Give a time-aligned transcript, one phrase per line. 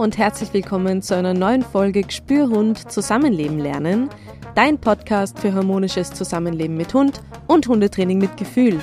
[0.00, 4.08] und herzlich willkommen zu einer neuen Folge Gespürhund Zusammenleben lernen,
[4.54, 8.80] dein Podcast für harmonisches Zusammenleben mit Hund und Hundetraining mit Gefühl.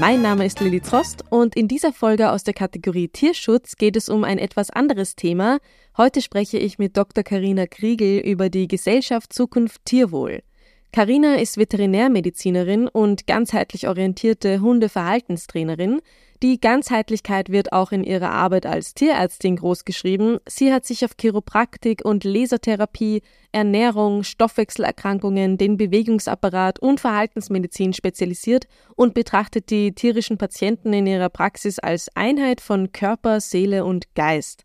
[0.00, 4.08] Mein Name ist Lilly Trost und in dieser Folge aus der Kategorie Tierschutz geht es
[4.08, 5.58] um ein etwas anderes Thema.
[5.98, 7.22] Heute spreche ich mit Dr.
[7.22, 10.42] Karina Kriegel über die Gesellschaft Zukunft Tierwohl.
[10.90, 16.00] Karina ist Veterinärmedizinerin und ganzheitlich orientierte Hundeverhaltenstrainerin.
[16.42, 20.38] Die Ganzheitlichkeit wird auch in ihrer Arbeit als Tierärztin großgeschrieben.
[20.46, 23.22] Sie hat sich auf Chiropraktik und Lasertherapie,
[23.52, 31.78] Ernährung, Stoffwechselerkrankungen, den Bewegungsapparat und Verhaltensmedizin spezialisiert und betrachtet die tierischen Patienten in ihrer Praxis
[31.78, 34.64] als Einheit von Körper, Seele und Geist.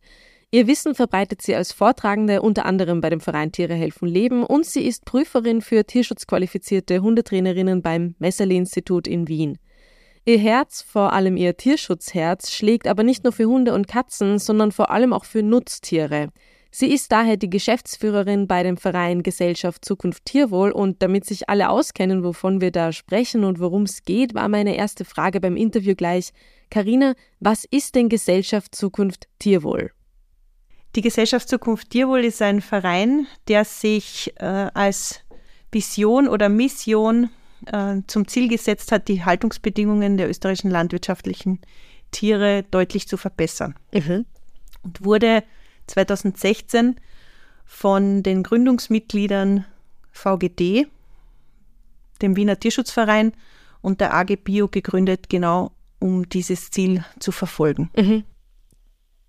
[0.54, 4.66] Ihr Wissen verbreitet sie als Vortragende unter anderem bei dem Verein Tiere helfen Leben und
[4.66, 9.58] sie ist Prüferin für tierschutzqualifizierte Hundetrainerinnen beim Messerli-Institut in Wien.
[10.24, 14.72] Ihr Herz, vor allem ihr Tierschutzherz, schlägt aber nicht nur für Hunde und Katzen, sondern
[14.72, 16.30] vor allem auch für Nutztiere.
[16.70, 21.70] Sie ist daher die Geschäftsführerin bei dem Verein Gesellschaft Zukunft Tierwohl und damit sich alle
[21.70, 25.96] auskennen, wovon wir da sprechen und worum es geht, war meine erste Frage beim Interview
[25.96, 26.32] gleich:
[26.70, 29.92] Karina, was ist denn Gesellschaft Zukunft Tierwohl?
[30.96, 35.22] Die Gesellschaft Zukunft Tierwohl ist ein Verein, der sich äh, als
[35.72, 37.30] Vision oder Mission
[37.68, 41.60] äh, zum Ziel gesetzt hat, die Haltungsbedingungen der österreichischen landwirtschaftlichen
[42.12, 43.76] Tiere deutlich zu verbessern.
[43.94, 44.26] Mhm.
[44.84, 45.44] Und wurde
[45.88, 46.96] 2016
[47.66, 49.66] von den Gründungsmitgliedern
[50.12, 50.88] VGD,
[52.22, 53.34] dem Wiener Tierschutzverein
[53.82, 57.90] und der AG Bio gegründet, genau um dieses Ziel zu verfolgen.
[57.96, 58.24] Mhm.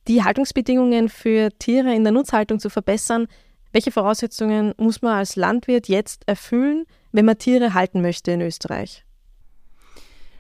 [0.09, 3.29] Die Haltungsbedingungen für Tiere in der Nutzhaltung zu verbessern,
[3.73, 9.05] welche Voraussetzungen muss man als Landwirt jetzt erfüllen, wenn man Tiere halten möchte in Österreich?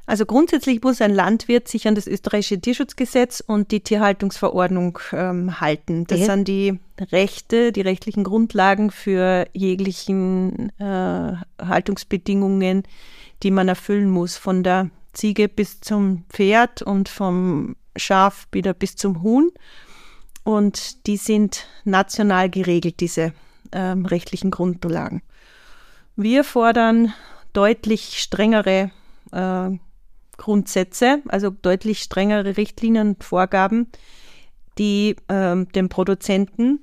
[0.04, 6.06] Also grundsätzlich muss ein Landwirt sich an das österreichische Tierschutzgesetz und die Tierhaltungsverordnung ähm, halten.
[6.06, 6.26] Das ja.
[6.26, 12.82] sind die Rechte, die rechtlichen Grundlagen für jeglichen äh, Haltungsbedingungen,
[13.42, 18.96] die man erfüllen muss, von der Ziege bis zum Pferd und vom Schaf wieder bis
[18.96, 19.52] zum Huhn.
[20.44, 23.32] Und die sind national geregelt, diese
[23.72, 25.22] ähm, rechtlichen Grundlagen.
[26.16, 27.12] Wir fordern
[27.52, 28.90] deutlich strengere
[29.30, 29.70] äh,
[30.36, 33.88] Grundsätze, also deutlich strengere Richtlinien, Vorgaben,
[34.78, 36.80] die äh, dem Produzenten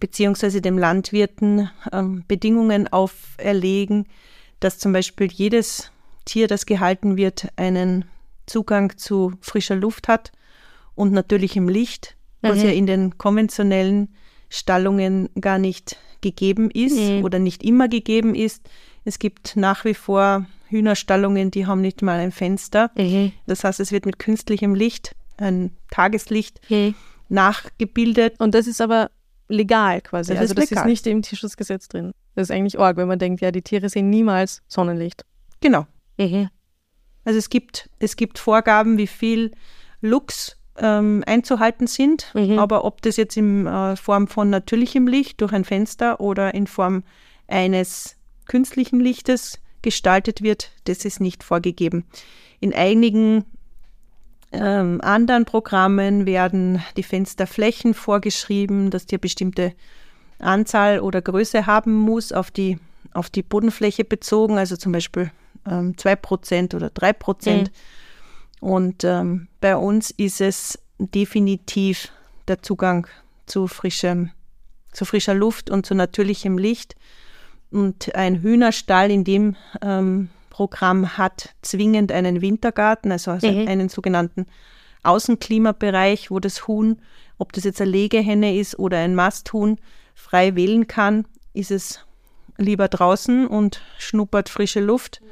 [0.00, 4.06] beziehungsweise dem Landwirten äh, Bedingungen auferlegen,
[4.58, 5.92] dass zum Beispiel jedes
[6.24, 8.04] Tier, das gehalten wird, einen
[8.46, 10.32] Zugang zu frischer Luft hat
[10.94, 12.64] und natürlich im Licht, was mhm.
[12.64, 14.14] ja in den konventionellen
[14.48, 17.24] Stallungen gar nicht gegeben ist mhm.
[17.24, 18.68] oder nicht immer gegeben ist.
[19.04, 22.90] Es gibt nach wie vor Hühnerstallungen, die haben nicht mal ein Fenster.
[22.96, 23.32] Mhm.
[23.46, 26.60] Das heißt, es wird mit künstlichem Licht, ein Tageslicht,
[27.28, 28.38] nachgebildet.
[28.38, 29.10] Und das ist aber
[29.48, 30.32] legal quasi.
[30.32, 30.84] Das also ist das legal.
[30.84, 32.12] ist nicht im Tierschutzgesetz drin.
[32.34, 35.24] Das ist eigentlich arg, wenn man denkt, ja, die Tiere sehen niemals Sonnenlicht.
[35.60, 35.86] Genau.
[37.24, 39.52] Also es gibt, es gibt Vorgaben, wie viel
[40.00, 42.58] Lux ähm, einzuhalten sind, mhm.
[42.58, 46.66] aber ob das jetzt in äh, Form von natürlichem Licht durch ein Fenster oder in
[46.66, 47.02] Form
[47.48, 48.16] eines
[48.46, 52.04] künstlichen Lichtes gestaltet wird, das ist nicht vorgegeben.
[52.60, 53.44] In einigen
[54.52, 59.72] ähm, anderen Programmen werden die Fensterflächen vorgeschrieben, dass die eine bestimmte
[60.38, 62.78] Anzahl oder Größe haben muss, auf die,
[63.12, 65.30] auf die Bodenfläche bezogen, also zum Beispiel
[65.66, 67.52] ähm, 2% oder 3%.
[67.52, 67.64] Mhm.
[68.60, 72.12] Und ähm, bei uns ist es definitiv
[72.46, 73.06] der Zugang
[73.46, 74.30] zu frischem,
[74.92, 76.94] zu frischer Luft und zu natürlichem Licht.
[77.70, 83.66] Und ein Hühnerstall in dem ähm, Programm hat zwingend einen Wintergarten, also, also mhm.
[83.66, 84.46] einen sogenannten
[85.04, 87.00] Außenklimabereich, wo das Huhn,
[87.38, 89.78] ob das jetzt eine Legehenne ist oder ein Masthuhn,
[90.14, 92.04] frei wählen kann, ist es
[92.58, 95.26] lieber draußen und schnuppert frische Luft, mhm.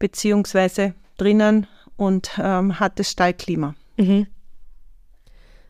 [0.00, 1.68] beziehungsweise drinnen
[2.00, 3.74] und ähm, hat das Stallklima.
[3.98, 4.26] Mhm.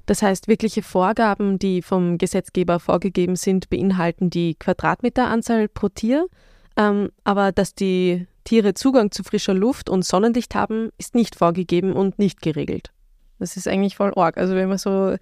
[0.06, 6.29] Das heißt, wirkliche Vorgaben, die vom Gesetzgeber vorgegeben sind, beinhalten die Quadratmeteranzahl pro Tier.
[6.77, 11.94] Ähm, aber dass die Tiere Zugang zu frischer Luft und Sonnenlicht haben, ist nicht vorgegeben
[11.94, 12.93] und nicht geregelt.
[13.41, 14.37] Das ist eigentlich voll arg.
[14.37, 15.17] Also wenn man so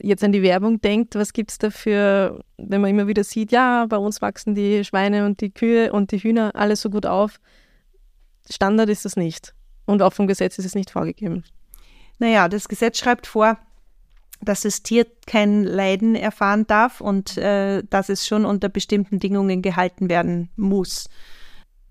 [0.00, 3.86] jetzt an die Werbung denkt, was gibt es dafür, wenn man immer wieder sieht, ja,
[3.86, 7.40] bei uns wachsen die Schweine und die Kühe und die Hühner alles so gut auf.
[8.48, 9.54] Standard ist das nicht.
[9.86, 11.44] Und auch vom Gesetz ist es nicht vorgegeben.
[12.18, 13.58] Naja, das Gesetz schreibt vor,
[14.42, 19.62] dass das Tier kein Leiden erfahren darf und äh, dass es schon unter bestimmten Bedingungen
[19.62, 21.08] gehalten werden muss.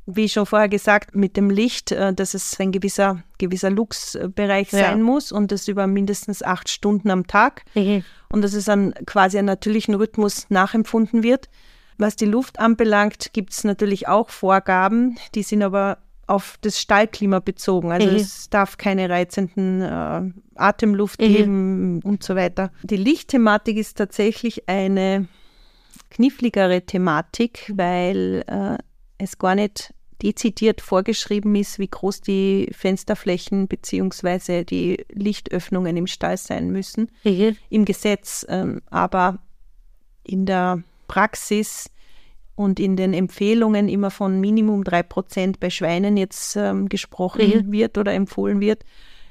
[0.07, 4.79] wie schon vorher gesagt, mit dem Licht, äh, dass es ein gewisser, gewisser Luxbereich ja.
[4.79, 7.63] sein muss und das über mindestens acht Stunden am Tag.
[7.75, 8.03] Mhm.
[8.29, 11.49] Und dass es dann quasi einen natürlichen Rhythmus nachempfunden wird.
[11.97, 15.99] Was die Luft anbelangt, gibt es natürlich auch Vorgaben, die sind aber
[16.31, 17.91] auf das Stallklima bezogen.
[17.91, 18.15] Also mhm.
[18.15, 21.25] es darf keine reizenden äh, Atemluft mhm.
[21.25, 22.71] geben und so weiter.
[22.83, 25.27] Die Lichtthematik ist tatsächlich eine
[26.09, 28.77] kniffligere Thematik, weil äh,
[29.17, 29.93] es gar nicht
[30.23, 34.63] dezidiert vorgeschrieben ist, wie groß die Fensterflächen bzw.
[34.63, 37.57] die Lichtöffnungen im Stall sein müssen mhm.
[37.69, 38.45] im Gesetz.
[38.47, 39.39] Ähm, aber
[40.23, 41.89] in der Praxis
[42.61, 47.71] und in den Empfehlungen immer von Minimum drei Prozent bei Schweinen jetzt ähm, gesprochen mhm.
[47.71, 48.85] wird oder empfohlen wird.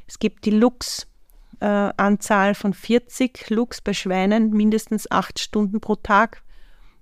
[0.06, 6.42] Es gibt die Lux-Anzahl äh, von 40 Lux bei Schweinen, mindestens acht Stunden pro Tag.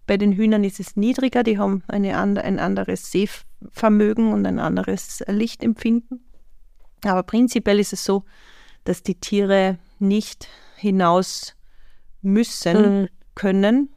[0.06, 5.22] Bei den Hühnern ist es niedriger, die haben eine, ein anderes Sehvermögen und ein anderes
[5.26, 6.24] Lichtempfinden.
[7.04, 8.24] Aber prinzipiell ist es so,
[8.84, 11.54] dass die Tiere nicht hinaus
[12.22, 13.08] müssen mhm.
[13.34, 13.90] können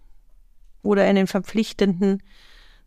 [0.84, 2.24] oder einen verpflichtenden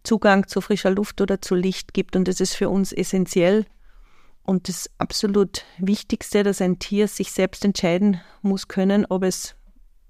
[0.03, 2.17] Zugang zu frischer Luft oder zu Licht gibt.
[2.17, 3.65] Und das ist für uns essentiell
[4.43, 9.55] und das absolut Wichtigste, dass ein Tier sich selbst entscheiden muss können, ob es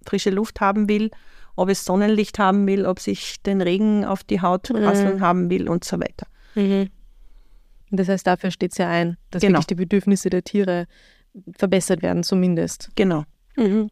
[0.05, 1.11] frische Luft haben will
[1.57, 5.21] ob es Sonnenlicht haben will, ob sich den Regen auf die Haut prasseln mhm.
[5.21, 6.27] haben will und so weiter.
[6.55, 6.91] Mhm.
[7.91, 9.55] Das heißt, dafür steht es ja ein, dass genau.
[9.55, 10.87] wirklich die Bedürfnisse der Tiere
[11.57, 12.91] verbessert werden, zumindest.
[12.97, 13.25] Genau.
[13.57, 13.89] Mhm.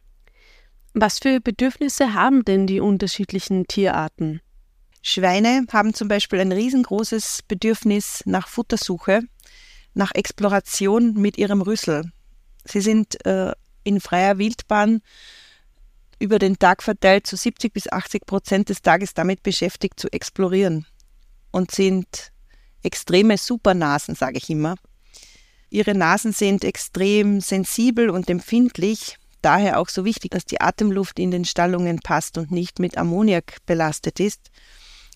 [0.95, 4.41] Was für Bedürfnisse haben denn die unterschiedlichen Tierarten?
[5.01, 9.21] Schweine haben zum Beispiel ein riesengroßes Bedürfnis nach Futtersuche,
[9.95, 12.11] nach Exploration mit ihrem Rüssel.
[12.65, 13.53] Sie sind äh,
[13.83, 15.01] in freier Wildbahn
[16.19, 20.85] über den Tag verteilt zu 70 bis 80 Prozent des Tages damit beschäftigt zu explorieren
[21.51, 22.31] und sind
[22.83, 24.75] extreme Supernasen, sage ich immer.
[25.71, 31.31] Ihre Nasen sind extrem sensibel und empfindlich, daher auch so wichtig, dass die Atemluft in
[31.31, 34.49] den Stallungen passt und nicht mit Ammoniak belastet ist.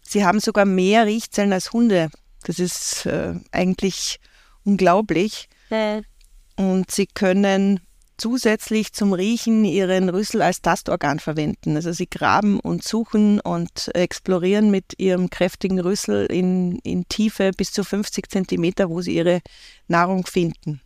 [0.03, 2.09] Sie haben sogar mehr Riechzellen als Hunde.
[2.43, 4.19] Das ist äh, eigentlich
[4.63, 5.49] unglaublich.
[5.69, 6.01] Äh.
[6.55, 7.81] Und sie können
[8.17, 11.75] zusätzlich zum Riechen ihren Rüssel als Tastorgan verwenden.
[11.75, 17.71] Also sie graben und suchen und explorieren mit ihrem kräftigen Rüssel in, in Tiefe bis
[17.71, 19.41] zu 50 Zentimeter, wo sie ihre
[19.87, 20.81] Nahrung finden.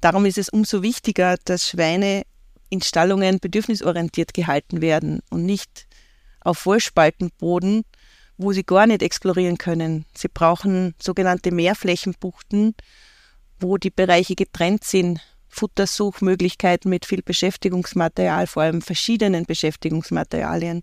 [0.00, 2.24] Darum ist es umso wichtiger, dass Schweine
[2.68, 5.86] in Stallungen bedürfnisorientiert gehalten werden und nicht
[6.40, 7.84] auf Vollspaltenboden,
[8.36, 10.06] wo sie gar nicht explorieren können.
[10.14, 12.74] Sie brauchen sogenannte Mehrflächenbuchten,
[13.60, 15.20] wo die Bereiche getrennt sind
[15.54, 20.82] Futtersuchmöglichkeiten mit viel Beschäftigungsmaterial, vor allem verschiedenen Beschäftigungsmaterialien.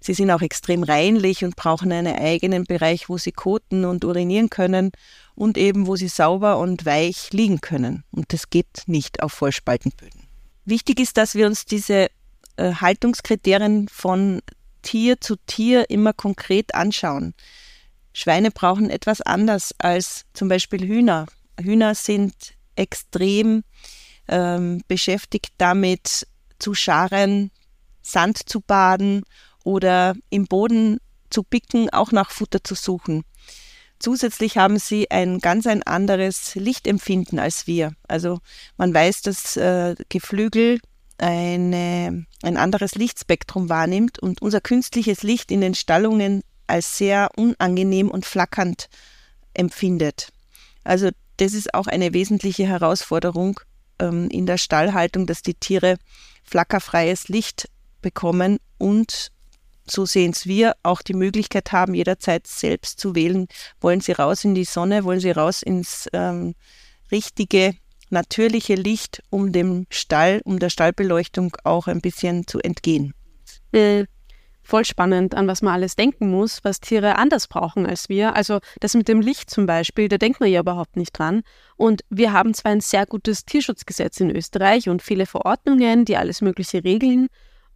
[0.00, 4.48] Sie sind auch extrem reinlich und brauchen einen eigenen Bereich, wo sie koten und urinieren
[4.48, 4.92] können
[5.34, 8.04] und eben, wo sie sauber und weich liegen können.
[8.10, 10.17] Und das geht nicht auf Vollspaltenböden.
[10.68, 12.08] Wichtig ist, dass wir uns diese
[12.58, 14.42] äh, Haltungskriterien von
[14.82, 17.32] Tier zu Tier immer konkret anschauen.
[18.12, 21.24] Schweine brauchen etwas anders als zum Beispiel Hühner.
[21.58, 22.34] Hühner sind
[22.76, 23.64] extrem
[24.28, 26.26] ähm, beschäftigt damit,
[26.58, 27.50] zu scharen,
[28.02, 29.22] Sand zu baden
[29.64, 30.98] oder im Boden
[31.30, 33.24] zu picken, auch nach Futter zu suchen.
[33.98, 37.92] Zusätzlich haben sie ein ganz ein anderes Lichtempfinden als wir.
[38.06, 38.38] Also
[38.76, 40.80] man weiß, dass äh, Geflügel
[41.18, 48.08] eine, ein anderes Lichtspektrum wahrnimmt und unser künstliches Licht in den Stallungen als sehr unangenehm
[48.10, 48.88] und flackernd
[49.54, 50.28] empfindet.
[50.84, 53.60] Also das ist auch eine wesentliche Herausforderung
[53.98, 55.98] ähm, in der Stallhaltung, dass die Tiere
[56.44, 57.68] flackerfreies Licht
[58.00, 59.32] bekommen und
[59.90, 63.46] so sehen es wir, auch die Möglichkeit haben, jederzeit selbst zu wählen,
[63.80, 66.54] wollen sie raus in die Sonne, wollen sie raus ins ähm,
[67.10, 67.74] richtige,
[68.10, 73.14] natürliche Licht, um dem Stall, um der Stallbeleuchtung auch ein bisschen zu entgehen.
[73.72, 74.06] Äh,
[74.68, 78.36] voll spannend, an was man alles denken muss, was Tiere anders brauchen als wir.
[78.36, 81.42] Also das mit dem Licht zum Beispiel, da denkt man ja überhaupt nicht dran.
[81.76, 86.42] Und wir haben zwar ein sehr gutes Tierschutzgesetz in Österreich und viele Verordnungen, die alles
[86.42, 87.28] Mögliche regeln.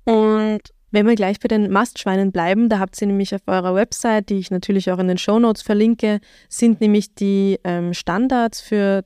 [0.05, 0.61] Und
[0.93, 4.39] wenn wir gleich bei den Mastschweinen bleiben, da habt ihr nämlich auf eurer Website, die
[4.39, 9.05] ich natürlich auch in den Show Notes verlinke, sind nämlich die ähm, Standards für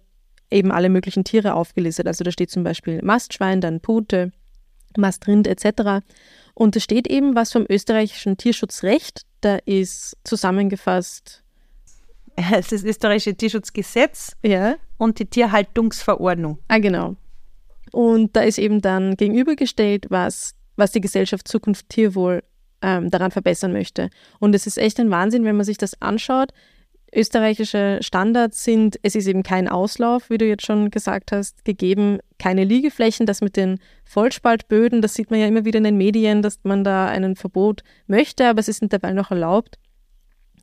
[0.51, 2.07] eben alle möglichen Tiere aufgelistet.
[2.07, 4.33] Also da steht zum Beispiel Mastschwein, dann Pute,
[4.97, 6.05] Mastrind etc.
[6.55, 9.23] Und es steht eben was vom österreichischen Tierschutzrecht.
[9.41, 11.43] Da ist zusammengefasst.
[12.53, 14.75] Es ist das österreichische Tierschutzgesetz ja.
[14.99, 16.59] und die Tierhaltungsverordnung.
[16.69, 17.17] Ah, genau.
[17.93, 22.43] Und da ist eben dann gegenübergestellt, was, was die Gesellschaft Zukunft Tierwohl
[22.83, 24.11] ähm, daran verbessern möchte.
[24.39, 26.53] Und es ist echt ein Wahnsinn, wenn man sich das anschaut,
[27.15, 32.19] Österreichische Standards sind, es ist eben kein Auslauf, wie du jetzt schon gesagt hast, gegeben,
[32.39, 33.27] keine Liegeflächen.
[33.27, 36.85] Das mit den Vollspaltböden, das sieht man ja immer wieder in den Medien, dass man
[36.85, 39.79] da ein Verbot möchte, aber es ist dabei noch erlaubt.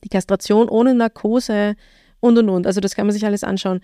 [0.04, 1.76] Die Kastration ohne Narkose
[2.20, 2.66] und und und.
[2.66, 3.80] Also das kann man sich alles anschauen.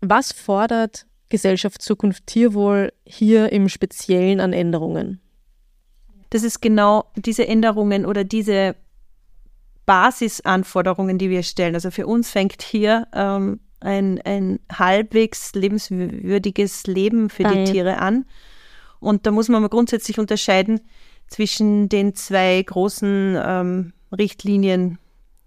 [0.00, 5.20] Was fordert Gesellschaft Zukunft Tierwohl hier im Speziellen an Änderungen?
[6.32, 8.74] Das ist genau diese Änderungen oder diese
[9.84, 11.74] Basisanforderungen, die wir stellen.
[11.74, 18.24] Also für uns fängt hier ähm, ein, ein halbwegs lebenswürdiges Leben für die Tiere an.
[18.98, 20.80] Und da muss man mal grundsätzlich unterscheiden
[21.26, 24.98] zwischen den zwei großen ähm, Richtlinien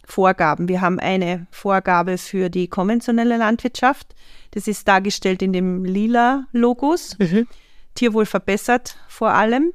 [0.03, 0.67] Vorgaben.
[0.67, 4.13] Wir haben eine Vorgabe für die konventionelle Landwirtschaft.
[4.51, 7.17] Das ist dargestellt in dem lila Logos.
[7.17, 7.47] Mhm.
[7.95, 9.73] Tierwohl verbessert vor allem.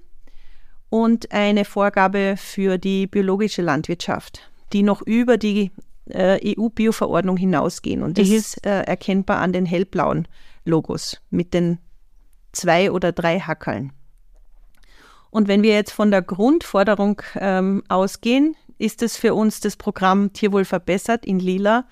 [0.91, 5.71] Und eine Vorgabe für die biologische Landwirtschaft die noch über die
[6.09, 8.03] äh, EU-Bio-Verordnung hinausgehen.
[8.03, 10.29] Und das ist äh, erkennbar an den hellblauen
[10.65, 11.79] Logos mit den
[12.53, 13.93] zwei oder drei Hackeln.
[15.31, 20.33] Und wenn wir jetzt von der Grundforderung ähm, ausgehen, ist es für uns das Programm
[20.33, 21.85] Tierwohl verbessert in Lila.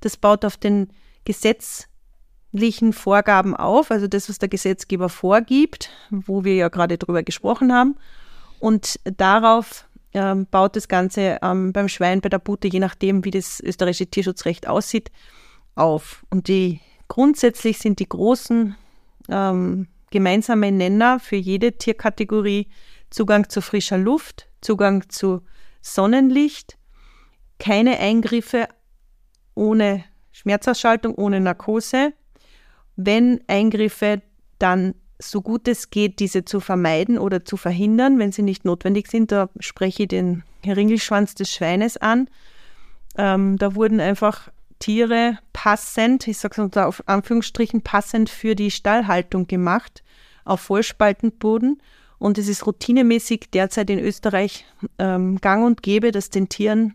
[0.00, 0.88] Das baut auf den
[1.24, 7.72] gesetzlichen Vorgaben auf, also das, was der Gesetzgeber vorgibt, wo wir ja gerade drüber gesprochen
[7.72, 7.96] haben.
[8.60, 13.30] Und darauf ähm, baut das Ganze ähm, beim Schwein, bei der Pute, je nachdem, wie
[13.30, 15.10] das österreichische Tierschutzrecht aussieht,
[15.74, 16.24] auf.
[16.30, 18.76] Und die grundsätzlich sind die großen
[19.28, 22.68] ähm, gemeinsamen Nenner für jede Tierkategorie
[23.10, 25.42] Zugang zu frischer Luft, Zugang zu
[25.80, 26.76] Sonnenlicht,
[27.58, 28.68] keine Eingriffe
[29.54, 32.12] ohne Schmerzausschaltung, ohne Narkose.
[32.96, 34.22] Wenn Eingriffe,
[34.58, 39.10] dann so gut es geht, diese zu vermeiden oder zu verhindern, wenn sie nicht notwendig
[39.10, 39.32] sind.
[39.32, 42.28] Da spreche ich den Ringelschwanz des Schweines an.
[43.16, 49.46] Ähm, da wurden einfach Tiere passend, ich sage es unter Anführungsstrichen, passend für die Stallhaltung
[49.46, 50.02] gemacht,
[50.44, 51.82] auf Vollspaltenboden.
[52.18, 54.66] Und es ist routinemäßig derzeit in Österreich
[54.98, 56.94] ähm, gang und gäbe, dass den Tieren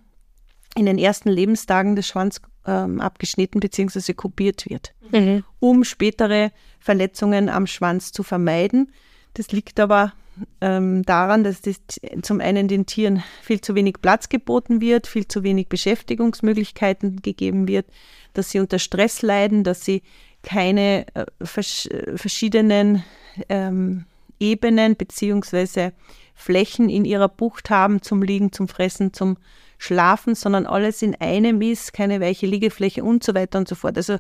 [0.76, 4.14] in den ersten Lebenstagen des Schwanz ähm, abgeschnitten bzw.
[4.14, 5.44] kopiert wird, mhm.
[5.60, 8.92] um spätere Verletzungen am Schwanz zu vermeiden.
[9.34, 10.14] Das liegt aber
[10.62, 11.78] ähm, daran, dass das
[12.22, 17.68] zum einen den Tieren viel zu wenig Platz geboten wird, viel zu wenig Beschäftigungsmöglichkeiten gegeben
[17.68, 17.86] wird,
[18.34, 20.04] dass sie unter Stress leiden, dass sie
[20.44, 23.04] keine äh, vers verschiedenen
[23.50, 24.06] ähm,
[24.40, 25.92] Ebenen bzw.
[26.36, 29.38] Flächen in ihrer Bucht haben zum Liegen, zum Fressen, zum
[29.78, 33.98] Schlafen, sondern alles in einem ist, keine weiche Liegefläche und so weiter und so fort.
[33.98, 34.18] Also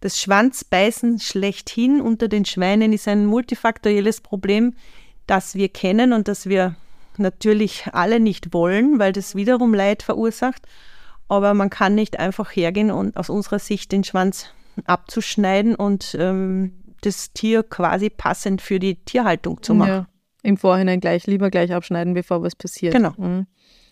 [0.00, 4.74] das Schwanzbeißen schlechthin unter den Schweinen ist ein multifaktorielles Problem,
[5.26, 6.76] das wir kennen und das wir
[7.18, 10.62] natürlich alle nicht wollen, weil das wiederum Leid verursacht.
[11.28, 14.50] Aber man kann nicht einfach hergehen und aus unserer Sicht den Schwanz
[14.84, 19.88] abzuschneiden und ähm, das Tier quasi passend für die Tierhaltung zu machen.
[19.88, 20.06] Ja,
[20.42, 22.94] Im Vorhinein gleich, lieber gleich abschneiden, bevor was passiert.
[22.94, 23.12] Genau.
[23.16, 23.46] Mhm.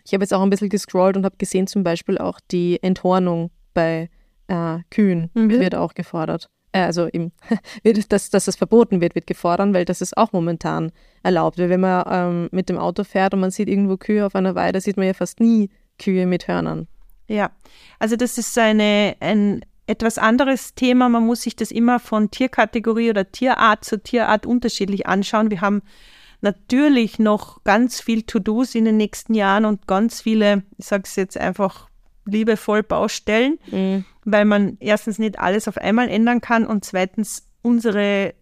[0.05, 3.51] Ich habe jetzt auch ein bisschen gescrollt und habe gesehen, zum Beispiel auch die Enthornung
[3.73, 4.11] bei
[4.49, 5.51] äh, Kühen mhm.
[5.51, 6.49] wird auch gefordert.
[6.73, 7.33] Äh, also eben,
[8.09, 10.93] dass, dass das verboten wird, wird gefordert, weil das ist auch momentan
[11.23, 11.59] erlaubt.
[11.59, 14.55] Weil wenn man ähm, mit dem Auto fährt und man sieht irgendwo Kühe auf einer
[14.55, 16.89] Weide, sieht man ja fast nie Kühe mit Hörnern.
[17.29, 17.51] Ja,
[17.99, 21.09] also das ist eine, ein etwas anderes Thema.
[21.09, 25.51] Man muss sich das immer von Tierkategorie oder Tierart zu Tierart unterschiedlich anschauen.
[25.51, 25.83] Wir haben
[26.45, 31.17] natürlich noch ganz viel To-Dos in den nächsten Jahren und ganz viele, ich sage es
[31.17, 31.89] jetzt einfach
[32.27, 34.05] liebevoll, Baustellen, mhm.
[34.25, 38.35] weil man erstens nicht alles auf einmal ändern kann und zweitens unsere,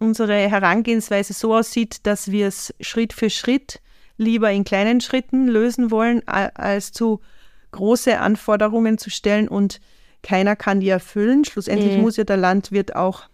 [0.00, 3.80] unsere Herangehensweise so aussieht, dass wir es Schritt für Schritt
[4.16, 7.20] lieber in kleinen Schritten lösen wollen, als zu
[7.72, 9.80] große Anforderungen zu stellen und
[10.22, 11.44] keiner kann die erfüllen.
[11.44, 12.02] Schlussendlich mhm.
[12.02, 13.24] muss ja der Landwirt auch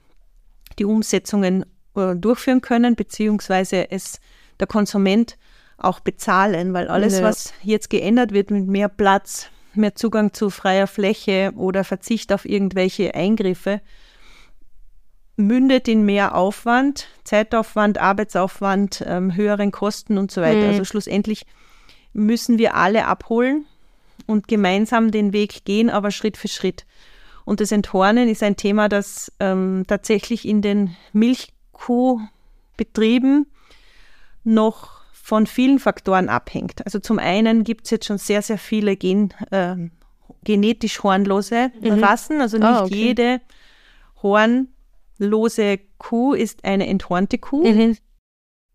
[0.79, 4.21] die Umsetzungen durchführen können, beziehungsweise es
[4.59, 5.37] der Konsument
[5.79, 7.25] auch bezahlen, weil alles, ja.
[7.25, 12.45] was jetzt geändert wird mit mehr Platz, mehr Zugang zu freier Fläche oder Verzicht auf
[12.45, 13.81] irgendwelche Eingriffe,
[15.37, 20.65] mündet in mehr Aufwand, Zeitaufwand, Arbeitsaufwand, ähm, höheren Kosten und so weiter.
[20.65, 20.69] Mhm.
[20.69, 21.47] Also schlussendlich
[22.13, 23.65] müssen wir alle abholen
[24.27, 26.85] und gemeinsam den Weg gehen, aber Schritt für Schritt.
[27.45, 33.47] Und das Enthornen ist ein Thema, das ähm, tatsächlich in den Milch Kuhbetrieben
[34.45, 36.85] noch von vielen Faktoren abhängt.
[36.85, 39.77] Also zum einen gibt es jetzt schon sehr, sehr viele Gen, äh,
[40.45, 42.03] genetisch hornlose mhm.
[42.03, 42.41] Rassen.
[42.41, 42.95] Also nicht ah, okay.
[42.95, 43.41] jede
[44.23, 47.67] hornlose Kuh ist eine enthornte Kuh.
[47.67, 47.97] Mhm.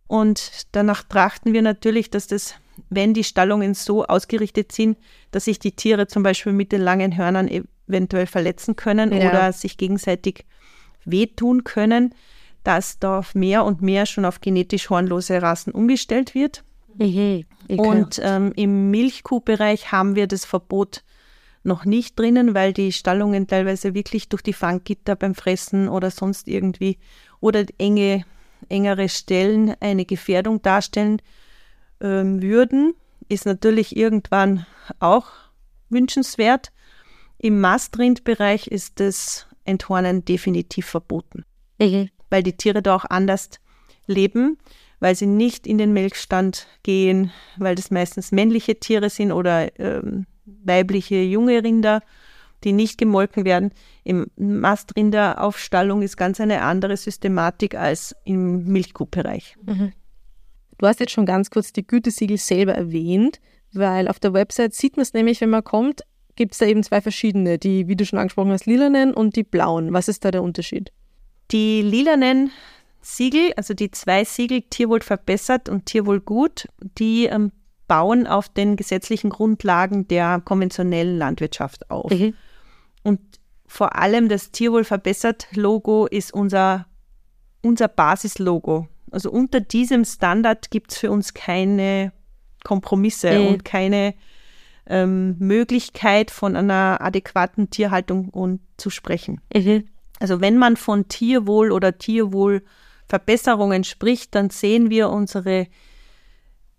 [0.07, 2.55] Und danach trachten wir natürlich, dass das
[2.89, 4.97] wenn die Stallungen so ausgerichtet sind,
[5.31, 7.47] dass sich die Tiere zum Beispiel mit den langen Hörnern
[7.87, 9.29] eventuell verletzen können ja.
[9.29, 10.45] oder sich gegenseitig
[11.05, 12.13] wehtun können,
[12.65, 16.63] dass da mehr und mehr schon auf genetisch hornlose Rassen umgestellt wird.
[16.97, 21.03] Mhm, und ähm, im Milchkuhbereich haben wir das Verbot
[21.63, 26.47] noch nicht drinnen, weil die Stallungen teilweise wirklich durch die Fanggitter beim Fressen oder sonst
[26.47, 26.97] irgendwie
[27.39, 28.23] oder enge,
[28.69, 31.21] engere Stellen eine Gefährdung darstellen
[32.01, 32.93] ähm, würden.
[33.27, 34.65] Ist natürlich irgendwann
[34.99, 35.27] auch
[35.89, 36.71] wünschenswert.
[37.39, 41.43] Im Mastrindbereich ist das Enthornen definitiv verboten,
[41.79, 42.09] mhm.
[42.29, 43.49] Weil die Tiere da auch anders
[44.07, 44.57] leben,
[44.99, 50.25] weil sie nicht in den Melkstand gehen, weil das meistens männliche Tiere sind oder ähm,
[50.45, 52.01] weibliche junge Rinder,
[52.63, 53.71] die nicht gemolken werden.
[54.03, 59.55] Im Mastrinderaufstallung ist ganz eine andere Systematik als im Milchkuhbereich.
[59.65, 59.93] Mhm.
[60.77, 63.39] Du hast jetzt schon ganz kurz die Gütesiegel selber erwähnt,
[63.73, 66.01] weil auf der Website sieht man es nämlich, wenn man kommt,
[66.35, 69.43] gibt es da eben zwei verschiedene, die, wie du schon angesprochen hast, lilanen und die
[69.43, 69.93] blauen.
[69.93, 70.91] Was ist da der Unterschied?
[71.51, 72.51] Die lilanen
[73.01, 77.51] Siegel, also die zwei Siegel Tierwohl verbessert und Tierwohl gut, die ähm,
[77.87, 82.11] bauen auf den gesetzlichen Grundlagen der konventionellen Landwirtschaft auf.
[82.11, 82.33] Mhm.
[83.03, 83.19] Und
[83.67, 86.87] vor allem das Tierwohl verbessert Logo ist unser,
[87.61, 88.87] unser Basislogo.
[89.11, 92.11] Also unter diesem Standard gibt es für uns keine
[92.63, 93.47] Kompromisse mhm.
[93.47, 94.15] und keine
[94.87, 99.41] ähm, Möglichkeit von einer adäquaten Tierhaltung und zu sprechen.
[99.53, 99.85] Mhm.
[100.19, 105.67] Also wenn man von Tierwohl oder Tierwohlverbesserungen spricht, dann sehen wir unsere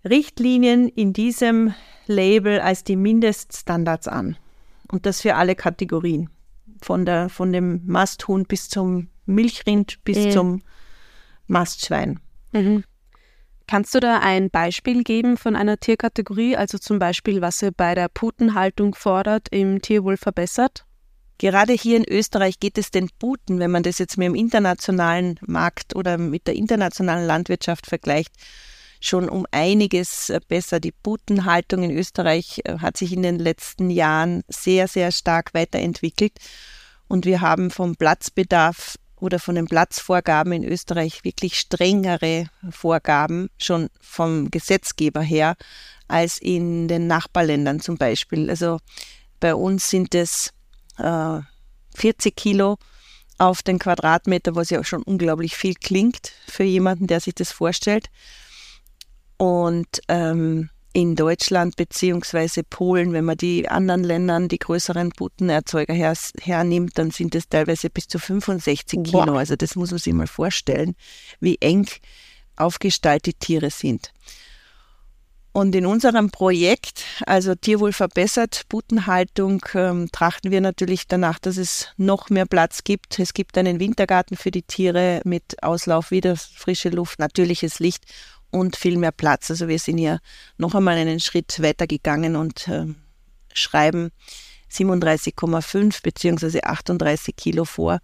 [0.05, 1.75] Richtlinien in diesem
[2.07, 4.37] Label als die Mindeststandards an.
[4.91, 6.31] Und das für alle Kategorien.
[6.83, 10.31] Von, der, von dem Masthuhn bis zum Milchrind bis ja.
[10.31, 10.63] zum
[11.47, 12.21] Mastschwein.
[12.53, 12.85] Mhm.
[13.67, 17.97] Kannst du da ein Beispiel geben von einer Tierkategorie, also zum Beispiel, was ihr bei
[17.97, 20.86] der Putenhaltung fordert, im Tierwohl verbessert?
[21.39, 25.39] Gerade hier in Österreich geht es den Puten, wenn man das jetzt mit dem internationalen
[25.47, 28.33] Markt oder mit der internationalen Landwirtschaft vergleicht,
[29.01, 30.81] schon um einiges äh, besser.
[30.81, 36.33] Die Butenhaltung in Österreich äh, hat sich in den letzten Jahren sehr, sehr stark weiterentwickelt.
[37.09, 43.89] Und wir haben vom Platzbedarf oder von den Platzvorgaben in Österreich wirklich strengere Vorgaben schon
[44.01, 45.57] vom Gesetzgeber her
[46.09, 48.51] als in den Nachbarländern zum Beispiel.
[48.51, 48.79] Also
[49.41, 50.53] bei uns sind es
[50.99, 51.41] äh,
[51.95, 52.79] 40 Kilo
[53.39, 58.09] auf den Quadratmeter, was ja schon unglaublich viel klingt für jemanden, der sich das vorstellt.
[59.37, 66.15] Und ähm, in Deutschland beziehungsweise Polen, wenn man die anderen Ländern, die größeren Buttenerzeuger her,
[66.41, 69.27] hernimmt, dann sind es teilweise bis zu 65 Kilo.
[69.27, 69.37] Wow.
[69.37, 70.95] Also das muss man sich mal vorstellen,
[71.39, 71.87] wie eng
[72.57, 74.15] aufgestaltet Tiere sind.
[75.57, 81.89] Und in unserem Projekt, also Tierwohl verbessert, Buttenhaltung, ähm, trachten wir natürlich danach, dass es
[81.97, 83.19] noch mehr Platz gibt.
[83.19, 88.05] Es gibt einen Wintergarten für die Tiere mit Auslauf, wieder frische Luft, natürliches Licht
[88.51, 89.51] und viel mehr Platz.
[89.51, 90.21] Also wir sind hier
[90.59, 92.89] noch einmal einen Schritt weiter gegangen und äh,
[93.55, 94.11] schreiben
[94.71, 98.01] 37,5 beziehungsweise 38 Kilo vor.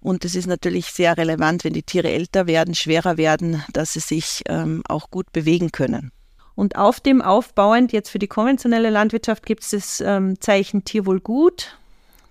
[0.00, 4.00] Und das ist natürlich sehr relevant, wenn die Tiere älter werden, schwerer werden, dass sie
[4.00, 6.12] sich ähm, auch gut bewegen können.
[6.58, 11.20] Und auf dem aufbauend, jetzt für die konventionelle Landwirtschaft, gibt es das ähm, Zeichen Tierwohl
[11.20, 11.78] gut.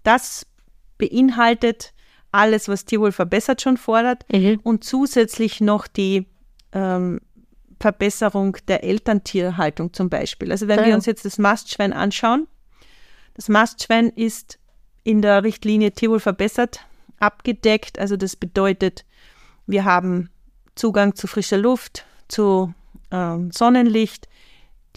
[0.03, 0.45] Das
[0.97, 1.93] beinhaltet
[2.33, 4.59] alles, was Tierwohl verbessert schon fordert mhm.
[4.63, 6.25] und zusätzlich noch die
[6.73, 7.21] ähm,
[7.79, 10.51] Verbesserung der Elterntierhaltung zum Beispiel.
[10.51, 10.87] Also wenn ja.
[10.87, 12.47] wir uns jetzt das Mastschwein anschauen,
[13.33, 14.59] das Mastschwein ist
[15.05, 16.85] in der Richtlinie Tierwohl verbessert
[17.21, 17.97] abgedeckt.
[17.97, 19.05] Also das bedeutet,
[19.67, 20.29] wir haben
[20.75, 22.73] Zugang zu frischer Luft, zu
[23.11, 24.27] ähm, Sonnenlicht.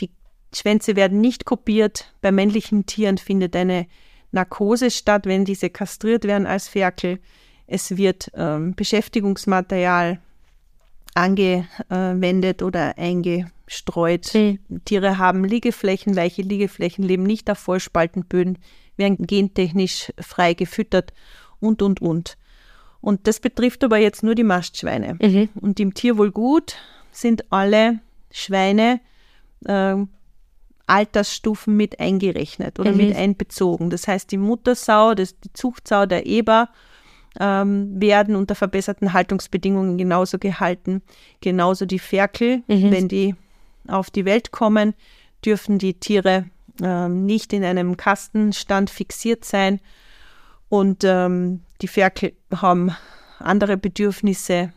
[0.00, 0.10] Die
[0.54, 2.12] Schwänze werden nicht kopiert.
[2.20, 3.86] Bei männlichen Tieren findet eine
[4.32, 7.18] Narkose statt, wenn diese kastriert werden als Ferkel.
[7.66, 10.20] Es wird ähm, Beschäftigungsmaterial
[11.14, 14.32] angewendet oder eingestreut.
[14.34, 14.58] Mhm.
[14.84, 18.58] Tiere haben Liegeflächen, weiche Liegeflächen, leben nicht auf Vollspaltenböden,
[18.96, 21.12] werden gentechnisch frei gefüttert
[21.58, 22.36] und, und, und.
[23.00, 25.16] Und das betrifft aber jetzt nur die Mastschweine.
[25.20, 25.48] Mhm.
[25.54, 26.76] Und im Tierwohlgut
[27.12, 29.00] sind alle Schweine
[29.64, 29.96] äh,
[30.86, 32.96] Altersstufen mit eingerechnet oder mhm.
[32.96, 33.90] mit einbezogen.
[33.90, 36.68] Das heißt, die Muttersau, das, die Zuchtsau, der Eber
[37.38, 41.02] ähm, werden unter verbesserten Haltungsbedingungen genauso gehalten.
[41.40, 42.90] Genauso die Ferkel, mhm.
[42.90, 43.36] wenn die
[43.86, 44.94] auf die Welt kommen,
[45.44, 46.46] dürfen die Tiere
[46.82, 49.80] ähm, nicht in einem Kastenstand fixiert sein.
[50.68, 52.96] Und ähm, die Ferkel haben
[53.38, 54.72] andere Bedürfnisse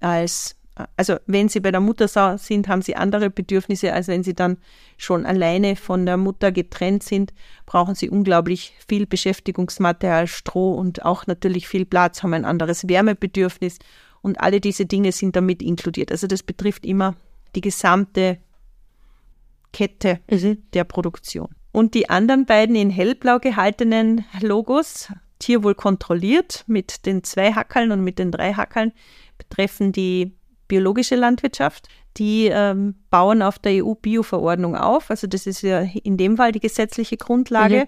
[0.00, 0.56] als
[0.96, 4.58] also wenn sie bei der Muttersau sind, haben sie andere Bedürfnisse, als wenn sie dann
[4.96, 7.32] schon alleine von der Mutter getrennt sind,
[7.66, 13.78] brauchen sie unglaublich viel Beschäftigungsmaterial, Stroh und auch natürlich viel Platz, haben ein anderes Wärmebedürfnis
[14.22, 16.12] und alle diese Dinge sind damit inkludiert.
[16.12, 17.14] Also das betrifft immer
[17.54, 18.38] die gesamte
[19.72, 20.62] Kette mhm.
[20.72, 21.48] der Produktion.
[21.72, 28.02] Und die anderen beiden in hellblau gehaltenen Logos, Tierwohl kontrolliert mit den zwei Hackeln und
[28.02, 28.92] mit den drei Hackeln,
[29.38, 30.32] betreffen die
[30.70, 31.88] biologische Landwirtschaft.
[32.16, 35.10] Die ähm, bauen auf der EU-Bio-Verordnung auf.
[35.10, 37.80] Also das ist ja in dem Fall die gesetzliche Grundlage.
[37.80, 37.86] Mhm.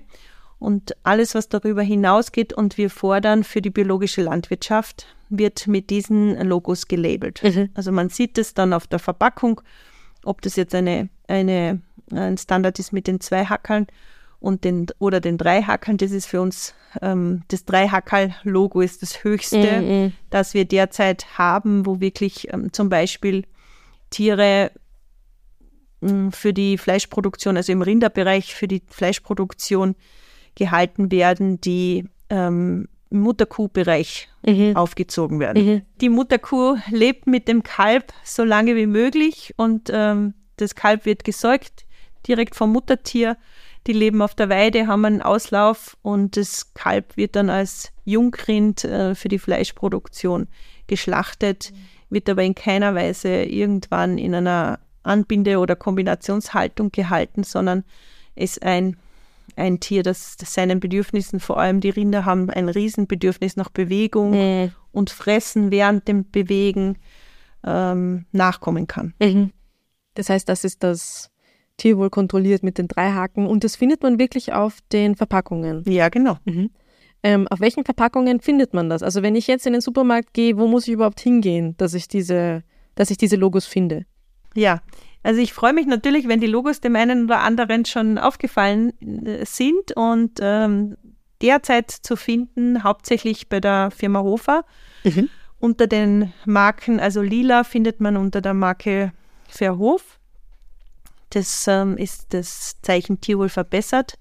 [0.58, 6.40] Und alles, was darüber hinausgeht und wir fordern für die biologische Landwirtschaft, wird mit diesen
[6.46, 7.42] Logos gelabelt.
[7.42, 7.70] Mhm.
[7.74, 9.60] Also man sieht es dann auf der Verpackung,
[10.24, 11.80] ob das jetzt eine, eine,
[12.12, 13.86] ein Standard ist mit den zwei Hackeln
[14.42, 15.96] und den, oder den drei Hackeln.
[15.96, 20.12] Das ist für uns, ähm, das Drei-Hackerl-Logo ist das höchste, mhm.
[20.30, 23.44] das wir derzeit haben, wo wirklich ähm, zum Beispiel
[24.10, 24.72] Tiere
[26.00, 29.94] mh, für die Fleischproduktion, also im Rinderbereich für die Fleischproduktion
[30.56, 34.76] gehalten werden, die ähm, im Mutterkuhbereich mhm.
[34.76, 35.64] aufgezogen werden.
[35.64, 35.82] Mhm.
[36.00, 41.22] Die Mutterkuh lebt mit dem Kalb so lange wie möglich und ähm, das Kalb wird
[41.22, 41.86] gesäugt
[42.26, 43.36] direkt vom Muttertier
[43.86, 48.84] die leben auf der Weide, haben einen Auslauf und das Kalb wird dann als Jungrind
[48.84, 50.48] äh, für die Fleischproduktion
[50.86, 51.76] geschlachtet, mhm.
[52.14, 57.84] wird aber in keiner Weise irgendwann in einer Anbinde- oder Kombinationshaltung gehalten, sondern
[58.36, 58.96] ist ein,
[59.56, 64.30] ein Tier, das, das seinen Bedürfnissen, vor allem die Rinder haben ein Riesenbedürfnis nach Bewegung
[64.30, 64.72] mhm.
[64.92, 66.98] und Fressen während dem Bewegen
[67.64, 69.14] ähm, nachkommen kann.
[69.20, 69.50] Mhm.
[70.14, 71.31] Das heißt, das ist das
[71.82, 75.82] Tierwohl kontrolliert mit den drei Haken und das findet man wirklich auf den Verpackungen.
[75.88, 76.38] Ja, genau.
[76.44, 76.70] Mhm.
[77.24, 79.02] Ähm, auf welchen Verpackungen findet man das?
[79.02, 82.06] Also wenn ich jetzt in den Supermarkt gehe, wo muss ich überhaupt hingehen, dass ich
[82.06, 82.62] diese,
[82.94, 84.06] dass ich diese Logos finde?
[84.54, 84.80] Ja,
[85.24, 89.44] also ich freue mich natürlich, wenn die Logos dem einen oder anderen schon aufgefallen äh,
[89.44, 90.96] sind und ähm,
[91.40, 94.64] derzeit zu finden, hauptsächlich bei der Firma Hofer.
[95.02, 95.28] Mhm.
[95.58, 99.12] Unter den Marken, also Lila findet man unter der Marke
[99.48, 100.20] Verhof.
[101.32, 104.18] Das ähm, ist das Zeichen Tierwohl verbessert,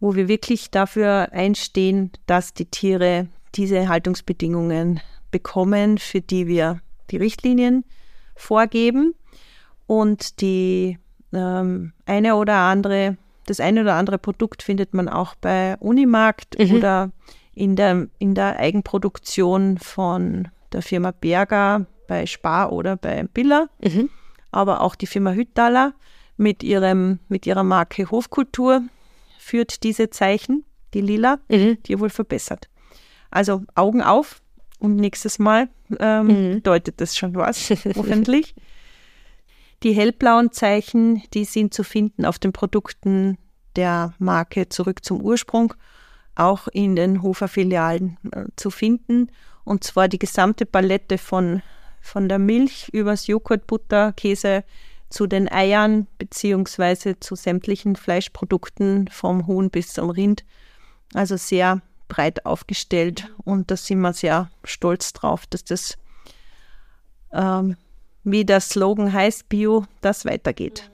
[0.00, 5.00] wo wir wirklich dafür einstehen, dass die Tiere diese Haltungsbedingungen
[5.30, 6.80] bekommen, für die wir
[7.12, 7.84] die Richtlinien
[8.34, 9.14] vorgeben.
[9.86, 10.98] Und die
[11.32, 16.74] ähm, eine oder andere, das eine oder andere Produkt findet man auch bei Unimarkt mhm.
[16.74, 17.10] oder
[17.54, 24.10] in der, in der Eigenproduktion von der Firma Berger bei Spar oder bei Biller, mhm.
[24.50, 25.94] aber auch die Firma Hüttaler
[26.42, 28.82] mit, ihrem, mit ihrer Marke Hofkultur
[29.38, 31.78] führt diese Zeichen, die lila, mhm.
[31.84, 32.68] die wohl verbessert.
[33.30, 34.42] Also Augen auf
[34.78, 35.68] und nächstes Mal
[36.00, 36.62] ähm, mhm.
[36.62, 38.54] deutet das schon was, hoffentlich.
[39.82, 43.38] Die hellblauen Zeichen, die sind zu finden auf den Produkten
[43.74, 45.74] der Marke Zurück zum Ursprung,
[46.34, 49.30] auch in den Hofer-Filialen äh, zu finden.
[49.64, 51.62] Und zwar die gesamte Palette von,
[52.00, 54.64] von der Milch übers Joghurt, Butter, Käse,
[55.12, 60.44] zu den Eiern beziehungsweise zu sämtlichen Fleischprodukten vom Huhn bis zum Rind.
[61.14, 65.98] Also sehr breit aufgestellt und da sind wir sehr stolz drauf, dass das,
[67.32, 67.76] ähm,
[68.24, 70.90] wie der Slogan heißt, Bio, das weitergeht.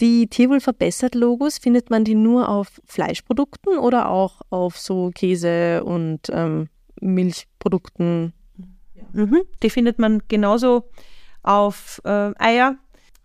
[0.00, 5.84] Die Tierwohl verbessert Logos, findet man die nur auf Fleischprodukten oder auch auf so Käse
[5.84, 6.68] und ähm,
[7.00, 8.32] Milchprodukten?
[9.12, 10.84] Mhm, die findet man genauso
[11.42, 12.76] auf äh, Eier,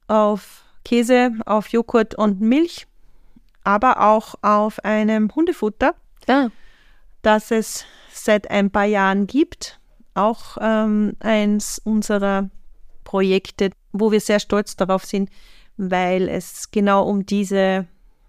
[0.07, 2.87] auf Käse, auf Joghurt und Milch,
[3.63, 5.93] aber auch auf einem Hundefutter,
[6.27, 6.49] ja.
[7.21, 9.79] das es seit ein paar Jahren gibt.
[10.13, 12.49] Auch ähm, eins unserer
[13.03, 15.29] Projekte, wo wir sehr stolz darauf sind,
[15.77, 17.85] weil es genau um diese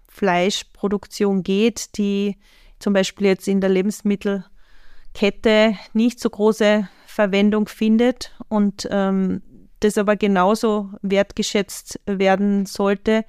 [0.07, 2.37] Fleischproduktion geht, die
[2.79, 9.41] zum Beispiel jetzt in der Lebensmittelkette nicht so große Verwendung findet und ähm,
[9.79, 13.25] das aber genauso wertgeschätzt werden sollte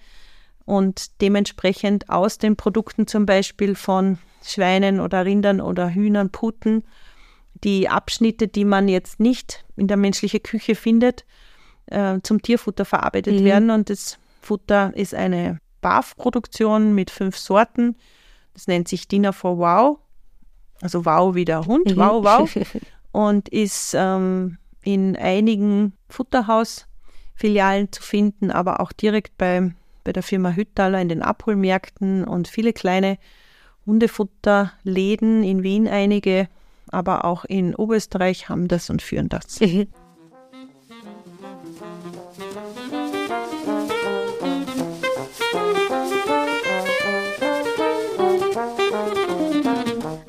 [0.65, 6.85] und dementsprechend aus den Produkten zum Beispiel von Schweinen oder Rindern oder Hühnern, Puten,
[7.65, 11.25] die Abschnitte, die man jetzt nicht in der menschlichen Küche findet,
[11.87, 13.45] äh, zum Tierfutter verarbeitet mhm.
[13.45, 13.71] werden.
[13.71, 17.97] Und das Futter ist eine BAF-Produktion mit fünf Sorten.
[18.55, 19.99] Das nennt sich Dinner for Wow.
[20.81, 21.97] Also Wow wie der Hund, mhm.
[21.97, 22.57] Wow, Wow.
[23.13, 29.73] Und ist ähm, in einigen Futterhausfilialen zu finden, aber auch direkt bei,
[30.05, 33.19] bei der Firma Hüttaler in den Abholmärkten und viele kleine
[33.87, 36.49] Hundefutterläden in Wien einige,
[36.91, 39.61] aber auch in Oberösterreich haben das und führen das.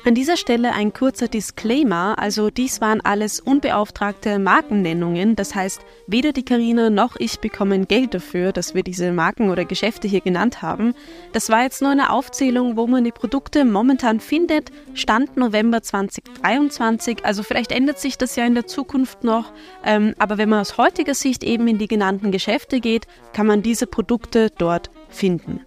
[0.04, 6.32] An dieser Stelle ein kurzer Disclaimer, also dies waren alles unbeauftragte Markennennungen, das heißt, weder
[6.32, 10.60] die Karina noch ich bekommen Geld dafür, dass wir diese Marken oder Geschäfte hier genannt
[10.60, 10.94] haben.
[11.32, 17.24] Das war jetzt nur eine Aufzählung, wo man die Produkte momentan findet, Stand November 2023,
[17.24, 19.52] also vielleicht ändert sich das ja in der Zukunft noch,
[19.84, 23.62] ähm, aber wenn man aus heutiger Sicht eben in die genannten Geschäfte geht, kann man
[23.62, 25.60] diese Produkte dort finden.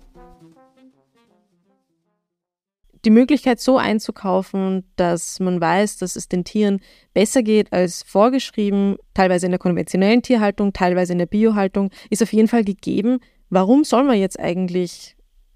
[3.05, 6.81] Die Möglichkeit so einzukaufen, dass man weiß, dass es den Tieren
[7.13, 12.33] besser geht als vorgeschrieben, teilweise in der konventionellen Tierhaltung, teilweise in der Biohaltung, ist auf
[12.33, 13.19] jeden Fall gegeben.
[13.49, 15.15] Warum soll man jetzt eigentlich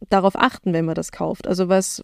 [0.09, 1.47] darauf achten, wenn man das kauft?
[1.47, 2.03] Also was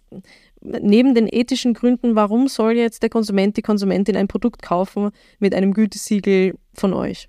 [0.60, 5.54] neben den ethischen Gründen, warum soll jetzt der Konsument, die Konsumentin ein Produkt kaufen mit
[5.54, 7.28] einem Gütesiegel von euch?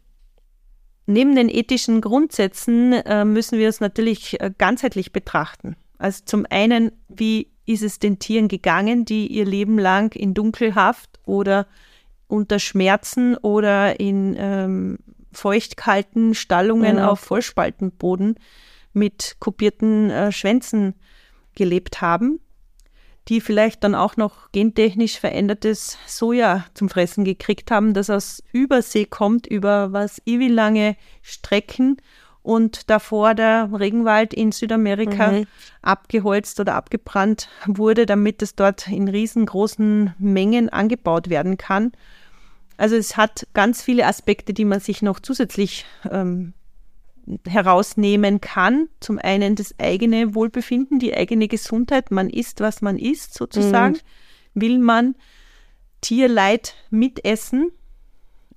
[1.05, 5.77] Neben den ethischen Grundsätzen äh, müssen wir es natürlich äh, ganzheitlich betrachten.
[5.99, 11.19] Also zum einen, wie ist es den Tieren gegangen, die ihr Leben lang in Dunkelhaft
[11.25, 11.67] oder
[12.27, 14.97] unter Schmerzen oder in ähm,
[15.31, 17.09] feuchtkalten Stallungen ja.
[17.09, 18.35] auf Vollspaltenboden
[18.93, 20.95] mit kopierten äh, Schwänzen
[21.55, 22.39] gelebt haben,
[23.27, 29.05] die vielleicht dann auch noch gentechnisch verändertes Soja zum Fressen gekriegt haben, das aus Übersee
[29.05, 31.97] kommt über was ewig lange Strecken
[32.47, 35.47] und davor der Regenwald in Südamerika mhm.
[35.81, 41.91] abgeholzt oder abgebrannt wurde, damit es dort in riesengroßen Mengen angebaut werden kann.
[42.77, 46.53] Also es hat ganz viele Aspekte, die man sich noch zusätzlich ähm,
[47.45, 48.87] herausnehmen kann.
[49.01, 52.11] Zum einen das eigene Wohlbefinden, die eigene Gesundheit.
[52.11, 53.95] Man isst, was man isst, sozusagen.
[54.53, 54.61] Mhm.
[54.61, 55.15] Will man
[55.99, 57.71] Tierleid mitessen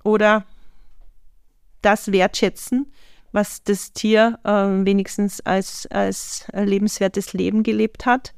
[0.01, 0.45] oder
[1.81, 2.87] das wertschätzen,
[3.31, 8.33] was das Tier äh, wenigstens als, als lebenswertes Leben gelebt hat.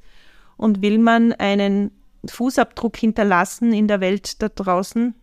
[0.58, 1.92] Und will man einen
[2.26, 5.16] Fußabdruck hinterlassen in der Welt da draußen,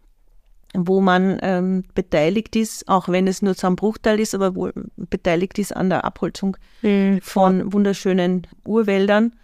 [0.74, 4.70] wo man ähm, beteiligt ist, auch wenn es nur zu einem Bruchteil ist, aber wo
[4.96, 7.20] beteiligt ist an der Abholzung mhm.
[7.22, 9.34] von wunderschönen Urwäldern,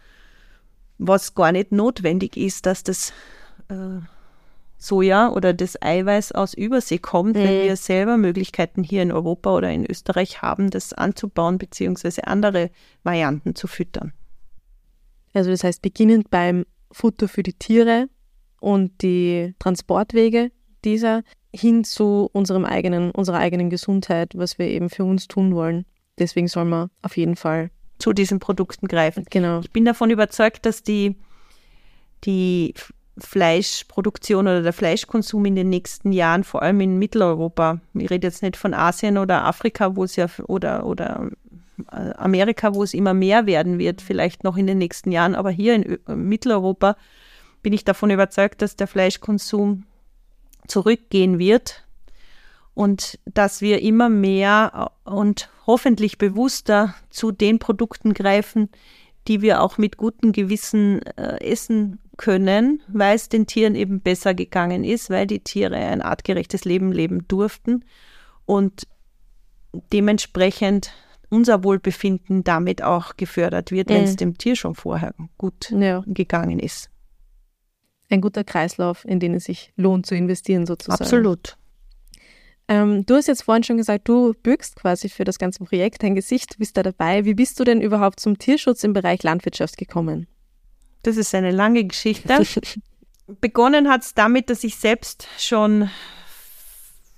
[0.98, 3.12] was gar nicht notwendig ist, dass das
[3.68, 4.00] äh,
[4.86, 7.40] Soja oder das Eiweiß aus Übersee kommt, mhm.
[7.40, 12.70] wenn wir selber Möglichkeiten hier in Europa oder in Österreich haben, das anzubauen beziehungsweise andere
[13.02, 14.12] Varianten zu füttern.
[15.34, 18.08] Also das heißt, beginnend beim Futter für die Tiere
[18.60, 20.50] und die Transportwege
[20.84, 21.22] dieser
[21.54, 25.84] hin zu unserem eigenen, unserer eigenen Gesundheit, was wir eben für uns tun wollen.
[26.18, 29.24] Deswegen soll man auf jeden Fall zu diesen Produkten greifen.
[29.30, 29.60] Genau.
[29.60, 31.16] Ich bin davon überzeugt, dass die,
[32.24, 32.74] die
[33.18, 38.42] Fleischproduktion oder der Fleischkonsum in den nächsten Jahren, vor allem in Mitteleuropa, ich rede jetzt
[38.42, 41.30] nicht von Asien oder Afrika, wo es ja oder oder
[41.90, 45.50] äh, Amerika, wo es immer mehr werden wird, vielleicht noch in den nächsten Jahren, aber
[45.50, 45.98] hier in
[46.28, 46.96] Mitteleuropa
[47.62, 49.84] bin ich davon überzeugt, dass der Fleischkonsum
[50.68, 51.86] zurückgehen wird
[52.74, 58.68] und dass wir immer mehr und hoffentlich bewusster zu den Produkten greifen,
[59.28, 64.34] die wir auch mit gutem Gewissen äh, essen können, weil es den Tieren eben besser
[64.34, 67.84] gegangen ist, weil die Tiere ein artgerechtes Leben leben durften
[68.46, 68.86] und
[69.92, 70.92] dementsprechend
[71.28, 76.02] unser Wohlbefinden damit auch gefördert wird, wenn es dem Tier schon vorher gut ja.
[76.06, 76.90] gegangen ist.
[78.08, 81.02] Ein guter Kreislauf, in den es sich lohnt zu investieren, sozusagen.
[81.02, 81.56] Absolut.
[82.68, 86.14] Ähm, du hast jetzt vorhin schon gesagt, du bürgst quasi für das ganze Projekt, dein
[86.14, 87.24] Gesicht, bist da dabei.
[87.24, 90.26] Wie bist du denn überhaupt zum Tierschutz im Bereich Landwirtschaft gekommen?
[91.02, 92.42] Das ist eine lange Geschichte.
[93.40, 95.90] Begonnen hat es damit, dass ich selbst schon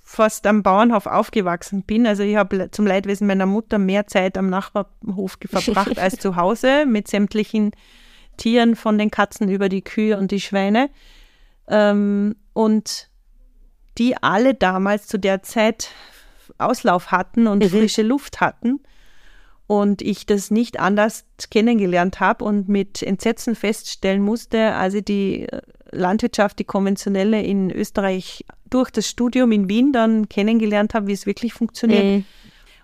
[0.03, 2.07] fast am Bauernhof aufgewachsen bin.
[2.07, 6.85] Also ich habe zum Leidwesen meiner Mutter mehr Zeit am Nachbarhof verbracht als zu Hause
[6.87, 7.71] mit sämtlichen
[8.37, 10.89] Tieren, von den Katzen über die Kühe und die Schweine.
[11.67, 13.09] Ähm, und
[13.99, 15.89] die alle damals zu der Zeit
[16.57, 17.69] Auslauf hatten und mhm.
[17.69, 18.79] frische Luft hatten
[19.67, 25.43] und ich das nicht anders kennengelernt habe und mit Entsetzen feststellen musste, als ich die
[25.43, 31.13] äh, Landwirtschaft, die konventionelle in Österreich durch das Studium in Wien dann kennengelernt habe, wie
[31.13, 32.03] es wirklich funktioniert.
[32.03, 32.25] Mhm.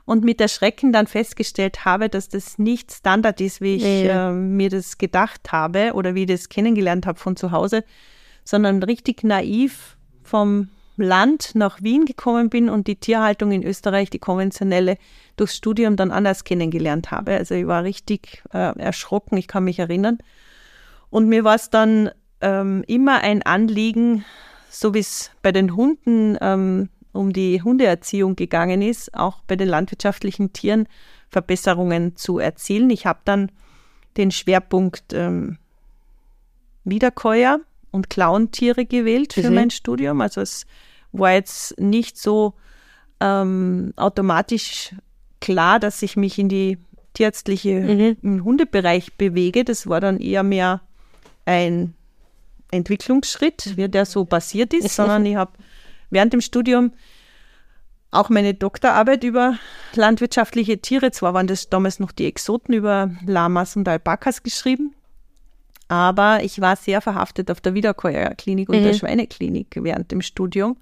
[0.05, 4.09] Und mit Erschrecken dann festgestellt habe, dass das nicht Standard ist, wie ich mhm.
[4.09, 7.83] äh, mir das gedacht habe oder wie ich das kennengelernt habe von zu Hause,
[8.43, 14.19] sondern richtig naiv vom Land nach Wien gekommen bin und die Tierhaltung in Österreich, die
[14.19, 14.97] konventionelle,
[15.35, 17.33] durchs Studium dann anders kennengelernt habe.
[17.33, 20.17] Also ich war richtig äh, erschrocken, ich kann mich erinnern.
[21.09, 24.25] Und mir war es dann ähm, immer ein Anliegen,
[24.69, 29.69] so wie es bei den Hunden ähm, um die Hundeerziehung gegangen ist, auch bei den
[29.69, 30.87] landwirtschaftlichen Tieren
[31.29, 32.89] Verbesserungen zu erzielen.
[32.89, 33.51] Ich habe dann
[34.17, 35.57] den Schwerpunkt ähm,
[36.83, 37.59] Wiederkäuer
[37.95, 39.55] und Clowntiere gewählt für mhm.
[39.55, 40.21] mein Studium.
[40.21, 40.65] Also es
[41.11, 42.53] war jetzt nicht so
[43.19, 44.93] ähm, automatisch
[45.39, 46.77] klar, dass ich mich in die
[47.13, 48.43] tierärztliche mhm.
[48.43, 49.63] Hundebereich bewege.
[49.63, 50.81] Das war dann eher mehr
[51.45, 51.93] ein
[52.71, 55.53] Entwicklungsschritt, wie der so passiert ist, sondern ich habe
[56.09, 56.91] während dem Studium
[58.11, 59.57] auch meine Doktorarbeit über
[59.93, 64.95] landwirtschaftliche Tiere, zwar waren das damals noch die Exoten über Lamas und Alpakas geschrieben,
[65.87, 68.83] aber ich war sehr verhaftet auf der Wiederkäuerklinik und mhm.
[68.83, 70.77] der Schweineklinik während dem Studium.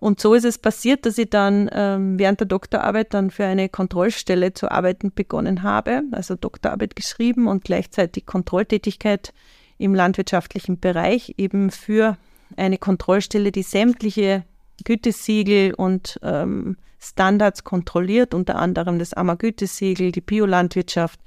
[0.00, 3.68] Und so ist es passiert, dass ich dann ähm, während der Doktorarbeit dann für eine
[3.68, 9.32] Kontrollstelle zu arbeiten begonnen habe, also Doktorarbeit geschrieben und gleichzeitig Kontrolltätigkeit
[9.76, 12.16] im landwirtschaftlichen Bereich eben für
[12.56, 14.44] eine Kontrollstelle, die sämtliche
[14.84, 21.20] Gütesiegel und ähm, Standards kontrolliert, unter anderem das AMA-Gütesiegel, die Biolandwirtschaft,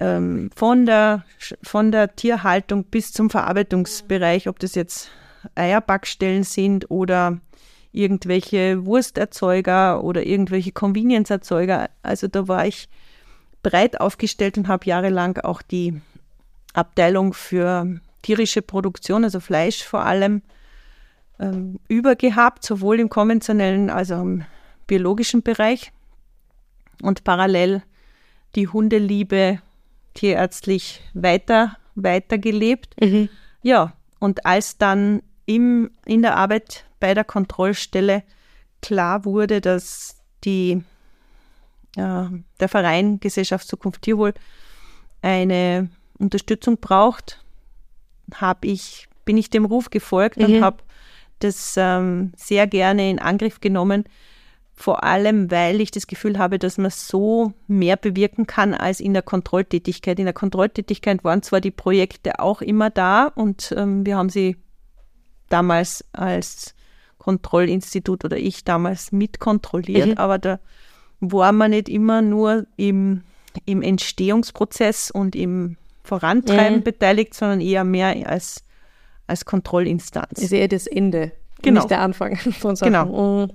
[0.00, 1.24] ähm, von, der,
[1.62, 5.10] von der Tierhaltung bis zum Verarbeitungsbereich, ob das jetzt
[5.54, 7.38] Eierbackstellen sind oder
[7.92, 11.88] irgendwelche Wursterzeuger oder irgendwelche Convenience-Erzeuger.
[12.02, 12.88] Also da war ich
[13.62, 16.00] breit aufgestellt und habe jahrelang auch die
[16.74, 20.42] Abteilung für tierische Produktion, also Fleisch vor allem,
[21.38, 24.44] ähm, übergehabt, sowohl im konventionellen als auch im
[24.86, 25.92] biologischen Bereich.
[27.02, 27.82] Und parallel
[28.54, 29.60] die Hundeliebe
[30.16, 33.00] tierärztlich weiter, weitergelebt.
[33.00, 33.28] Mhm.
[33.62, 38.22] Ja, und als dann im, in der Arbeit bei der Kontrollstelle
[38.82, 40.82] klar wurde, dass die,
[41.96, 42.24] äh,
[42.60, 44.34] der Verein Gesellschaft Zukunft Tierwohl
[45.22, 47.44] eine Unterstützung braucht,
[48.34, 50.44] habe ich, bin ich dem Ruf gefolgt mhm.
[50.44, 50.78] und habe
[51.38, 54.04] das ähm, sehr gerne in Angriff genommen,
[54.76, 59.14] vor allem weil ich das Gefühl habe, dass man so mehr bewirken kann als in
[59.14, 60.18] der Kontrolltätigkeit.
[60.18, 64.56] In der Kontrolltätigkeit waren zwar die Projekte auch immer da und ähm, wir haben sie
[65.48, 66.74] damals als
[67.16, 70.18] Kontrollinstitut oder ich damals mitkontrolliert, mhm.
[70.18, 70.60] aber da
[71.20, 73.22] war man nicht immer nur im,
[73.64, 76.84] im Entstehungsprozess und im Vorantreiben mhm.
[76.84, 78.62] beteiligt, sondern eher mehr als,
[79.26, 80.40] als Kontrollinstanz.
[80.40, 81.80] Ist eher das Ende, genau.
[81.80, 82.92] nicht der Anfang von Sachen.
[82.92, 83.46] Genau.
[83.46, 83.52] Mhm.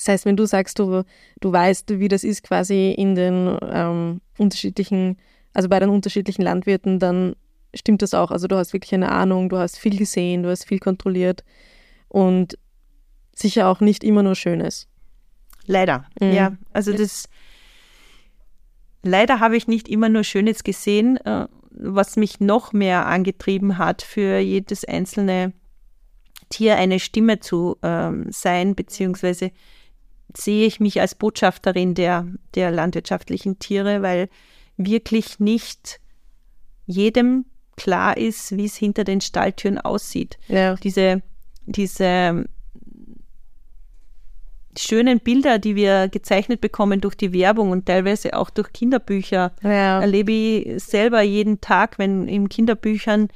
[0.00, 1.04] Das heißt, wenn du sagst, du,
[1.40, 5.18] du weißt, wie das ist quasi in den ähm, unterschiedlichen,
[5.52, 7.36] also bei den unterschiedlichen Landwirten, dann
[7.74, 8.30] stimmt das auch.
[8.30, 11.44] Also du hast wirklich eine Ahnung, du hast viel gesehen, du hast viel kontrolliert
[12.08, 12.56] und
[13.34, 14.88] sicher auch nicht immer nur Schönes.
[15.66, 16.32] Leider, mhm.
[16.32, 16.56] ja.
[16.72, 17.28] Also das
[19.02, 24.00] leider habe ich nicht immer nur Schönes gesehen, äh, was mich noch mehr angetrieben hat,
[24.00, 25.52] für jedes einzelne
[26.48, 29.52] Tier eine Stimme zu ähm, sein, beziehungsweise
[30.36, 34.28] sehe ich mich als Botschafterin der, der landwirtschaftlichen Tiere, weil
[34.76, 36.00] wirklich nicht
[36.86, 37.44] jedem
[37.76, 40.38] klar ist, wie es hinter den Stalltüren aussieht.
[40.48, 40.74] Ja.
[40.76, 41.22] Diese,
[41.66, 42.44] diese
[44.76, 50.00] schönen Bilder, die wir gezeichnet bekommen durch die Werbung und teilweise auch durch Kinderbücher, ja.
[50.00, 53.28] erlebe ich selber jeden Tag, wenn in Kinderbüchern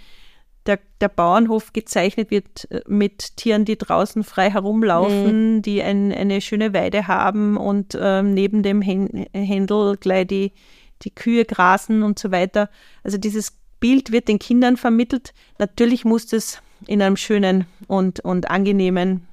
[0.66, 5.62] der, der Bauernhof gezeichnet wird äh, mit Tieren, die draußen frei herumlaufen, mhm.
[5.62, 10.52] die ein, eine schöne Weide haben und ähm, neben dem Händel gleich die,
[11.02, 12.70] die Kühe grasen und so weiter.
[13.02, 15.34] Also dieses Bild wird den Kindern vermittelt.
[15.58, 19.26] Natürlich muss es in einem schönen und, und angenehmen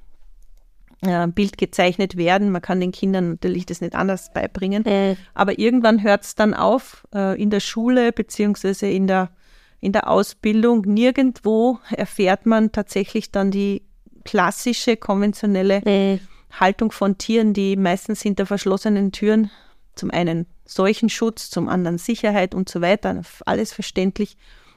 [1.02, 2.50] äh, Bild gezeichnet werden.
[2.50, 4.84] Man kann den Kindern natürlich das nicht anders beibringen.
[4.86, 5.16] Äh.
[5.34, 9.30] Aber irgendwann hört es dann auf äh, in der Schule beziehungsweise in der,
[9.82, 10.82] in der Ausbildung.
[10.82, 13.82] Nirgendwo erfährt man tatsächlich dann die
[14.24, 16.18] klassische, konventionelle äh.
[16.52, 19.50] Haltung von Tieren, die meistens hinter verschlossenen Türen
[19.94, 23.22] zum einen Seuchenschutz, zum anderen Sicherheit und so weiter.
[23.44, 24.36] Alles verständlich.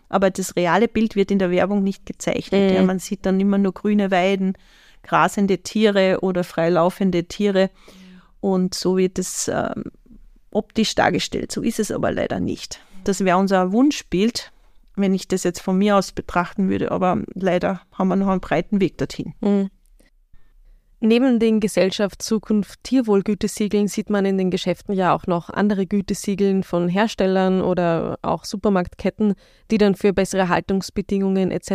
[0.10, 2.72] Aber das reale Bild wird in der Werbung nicht gezeichnet.
[2.72, 2.76] Mhm.
[2.76, 4.58] Ja, man sieht dann immer nur grüne Weiden,
[5.04, 7.70] grasende Tiere oder freilaufende Tiere.
[8.42, 9.84] Und so wird es ähm,
[10.50, 11.52] optisch dargestellt.
[11.52, 12.80] So ist es aber leider nicht.
[13.04, 14.52] Das wäre unser Wunschbild,
[14.96, 16.92] wenn ich das jetzt von mir aus betrachten würde.
[16.92, 19.34] Aber leider haben wir noch einen breiten Weg dorthin.
[19.42, 19.70] Mhm.
[21.02, 26.64] Neben den Gesellschaft Zukunft Tierwohlgütesiegeln sieht man in den Geschäften ja auch noch andere Gütesiegeln
[26.64, 29.36] von Herstellern oder auch Supermarktketten,
[29.70, 31.70] die dann für bessere Haltungsbedingungen etc.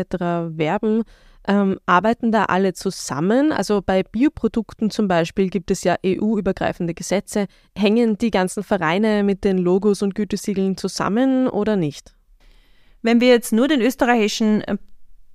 [0.56, 1.04] werben.
[1.46, 3.52] Ähm, arbeiten da alle zusammen?
[3.52, 7.46] Also bei Bioprodukten zum Beispiel gibt es ja EU-übergreifende Gesetze.
[7.76, 12.14] Hängen die ganzen Vereine mit den Logos und Gütesiegeln zusammen oder nicht?
[13.02, 14.76] Wenn wir jetzt nur den österreichischen äh,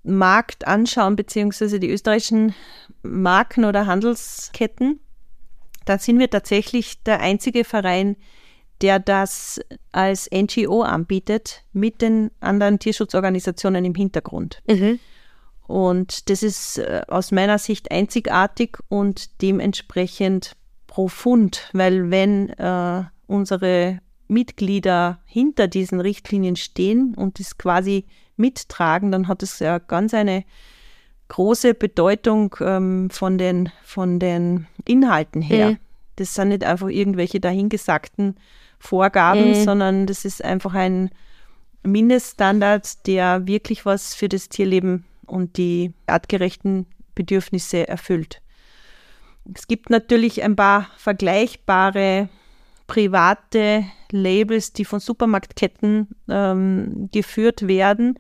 [0.04, 2.54] Markt anschauen, beziehungsweise die österreichischen
[3.02, 5.00] Marken oder Handelsketten,
[5.86, 8.16] dann sind wir tatsächlich der einzige Verein,
[8.82, 9.62] der das
[9.92, 14.62] als NGO anbietet mit den anderen Tierschutzorganisationen im Hintergrund.
[14.68, 15.00] Mhm.
[15.68, 20.56] Und das ist äh, aus meiner Sicht einzigartig und dementsprechend
[20.88, 28.06] profund, weil wenn äh, unsere Mitglieder hinter diesen Richtlinien stehen und das quasi
[28.38, 30.44] mittragen, dann hat es ja ganz eine
[31.28, 35.72] große Bedeutung ähm, von, den, von den Inhalten her.
[35.72, 35.78] Mhm.
[36.18, 38.36] Das sind nicht einfach irgendwelche dahingesagten
[38.80, 39.64] Vorgaben, mhm.
[39.64, 41.10] sondern das ist einfach ein
[41.84, 48.42] Mindeststandard, der wirklich was für das Tierleben und die artgerechten Bedürfnisse erfüllt.
[49.54, 52.30] Es gibt natürlich ein paar vergleichbare
[52.88, 58.20] private Labels, die von Supermarktketten ähm, geführt werden,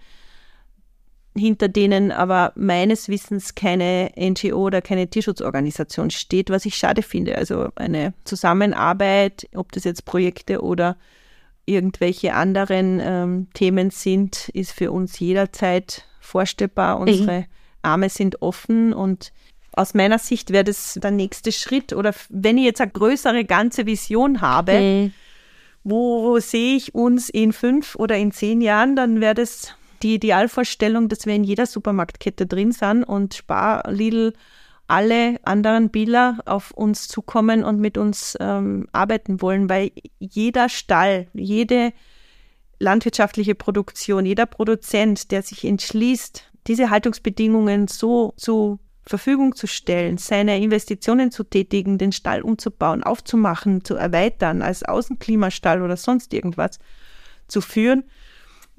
[1.37, 7.37] hinter denen aber meines Wissens keine NGO oder keine Tierschutzorganisation steht, was ich schade finde.
[7.37, 10.97] Also eine Zusammenarbeit, ob das jetzt Projekte oder
[11.65, 16.99] irgendwelche anderen ähm, Themen sind, ist für uns jederzeit vorstellbar.
[16.99, 17.45] Unsere mhm.
[17.81, 19.31] Arme sind offen und
[19.75, 21.93] aus meiner Sicht wäre das der nächste Schritt.
[21.93, 25.13] Oder wenn ich jetzt eine größere ganze Vision habe, mhm.
[25.83, 31.09] wo sehe ich uns in fünf oder in zehn Jahren, dann wäre das die Idealvorstellung,
[31.09, 34.33] dass wir in jeder Supermarktkette drin sind und Spar, Lidl,
[34.87, 41.27] alle anderen Bieler auf uns zukommen und mit uns ähm, arbeiten wollen, weil jeder Stall,
[41.33, 41.91] jede
[42.79, 50.59] landwirtschaftliche Produktion, jeder Produzent, der sich entschließt, diese Haltungsbedingungen so zur Verfügung zu stellen, seine
[50.59, 56.79] Investitionen zu tätigen, den Stall umzubauen, aufzumachen, zu erweitern, als Außenklimastall oder sonst irgendwas
[57.47, 58.03] zu führen,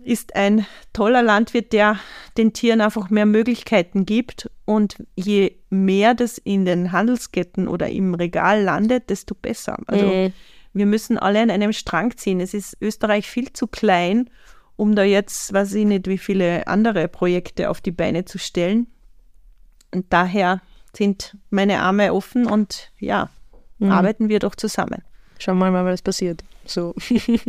[0.03, 1.99] ist ein toller Landwirt, der
[2.37, 4.51] den Tieren einfach mehr Möglichkeiten gibt.
[4.65, 9.79] Und je mehr das in den Handelsketten oder im Regal landet, desto besser.
[9.87, 10.33] Also äh.
[10.73, 12.41] wir müssen alle an einem Strang ziehen.
[12.41, 14.29] Es ist Österreich viel zu klein,
[14.77, 18.89] um da jetzt, weiß ich nicht, wie viele andere Projekte auf die Beine zu stellen.
[19.93, 20.61] Und daher
[20.95, 23.29] sind meine Arme offen und ja,
[23.79, 23.91] mhm.
[23.91, 25.03] arbeiten wir doch zusammen.
[25.39, 26.43] Schauen wir mal, was passiert.
[26.65, 26.95] So.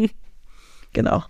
[0.93, 1.23] genau.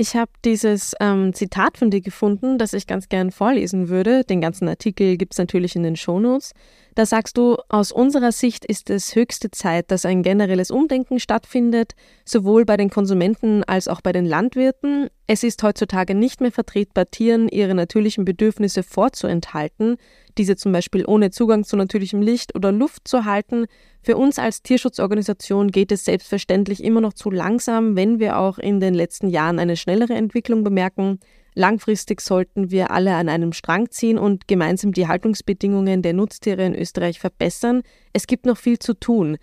[0.00, 4.22] Ich habe dieses ähm, Zitat von dir gefunden, das ich ganz gern vorlesen würde.
[4.22, 6.52] Den ganzen Artikel gibt es natürlich in den Shownotes.
[6.98, 11.92] Da sagst du, aus unserer Sicht ist es höchste Zeit, dass ein generelles Umdenken stattfindet,
[12.24, 15.06] sowohl bei den Konsumenten als auch bei den Landwirten.
[15.28, 19.96] Es ist heutzutage nicht mehr vertretbar, Tieren ihre natürlichen Bedürfnisse vorzuenthalten,
[20.38, 23.66] diese zum Beispiel ohne Zugang zu natürlichem Licht oder Luft zu halten.
[24.02, 28.80] Für uns als Tierschutzorganisation geht es selbstverständlich immer noch zu langsam, wenn wir auch in
[28.80, 31.20] den letzten Jahren eine schnellere Entwicklung bemerken.
[31.58, 36.72] Langfristig sollten wir alle an einem Strang ziehen und gemeinsam die Haltungsbedingungen der Nutztiere in
[36.72, 37.82] Österreich verbessern.
[38.12, 39.38] Es gibt noch viel zu tun.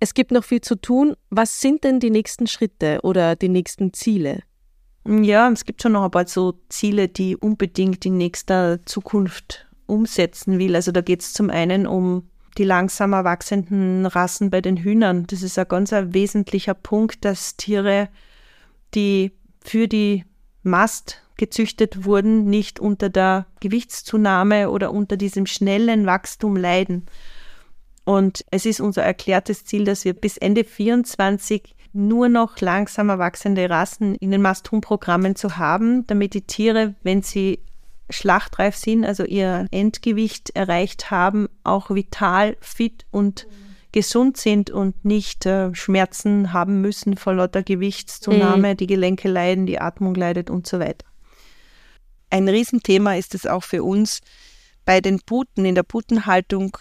[0.00, 1.14] Es gibt noch viel zu tun.
[1.28, 4.44] Was sind denn die nächsten Schritte oder die nächsten Ziele?
[5.06, 10.58] Ja, es gibt schon noch ein paar so Ziele, die unbedingt in nächster Zukunft umsetzen
[10.58, 10.74] will.
[10.74, 15.26] Also da geht es zum einen um die langsam erwachsenden Rassen bei den Hühnern.
[15.26, 18.08] Das ist ein ganz ein wesentlicher Punkt, dass Tiere,
[18.94, 20.24] die für die
[20.62, 27.06] Mast gezüchtet wurden, nicht unter der Gewichtszunahme oder unter diesem schnellen Wachstum leiden.
[28.04, 33.68] Und es ist unser erklärtes Ziel, dass wir bis Ende 24 nur noch langsam erwachsende
[33.68, 37.60] Rassen in den Masthuhn-Programmen zu haben, damit die Tiere, wenn sie
[38.10, 43.46] schlachtreif sind, also ihr Endgewicht erreicht haben, auch vital, fit und
[43.92, 48.76] gesund sind und nicht äh, Schmerzen haben müssen vor lauter Gewichtszunahme, mhm.
[48.76, 51.07] die Gelenke leiden, die Atmung leidet und so weiter.
[52.30, 54.20] Ein Riesenthema ist es auch für uns
[54.84, 56.76] bei den Puten, in der Putenhaltung,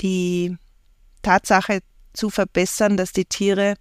[0.00, 0.56] die
[1.22, 1.80] Tatsache
[2.12, 3.74] zu verbessern, dass die Tiere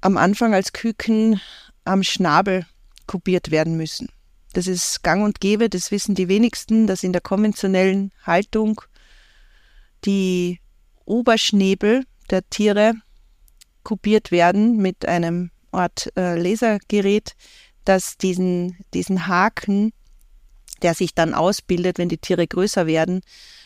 [0.00, 1.40] am Anfang als Küken
[1.84, 2.66] am Schnabel
[3.06, 4.08] kupiert werden müssen.
[4.52, 8.80] Das ist gang und gäbe, das wissen die wenigsten, dass in der konventionellen Haltung
[10.04, 10.60] die
[11.04, 12.94] Oberschnäbel der Tiere
[13.82, 17.34] kupiert werden mit einem Art äh, Lasergerät,
[17.90, 19.92] das diesen, diesen Haken,
[20.82, 23.20] der sich dann ausbildet, wenn die Tiere größer werden,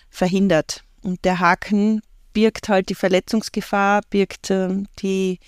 [0.09, 0.83] verhindert.
[1.03, 2.01] Und der Haken
[2.33, 5.39] birgt halt die Verletzungsgefahr, birgt äh, die,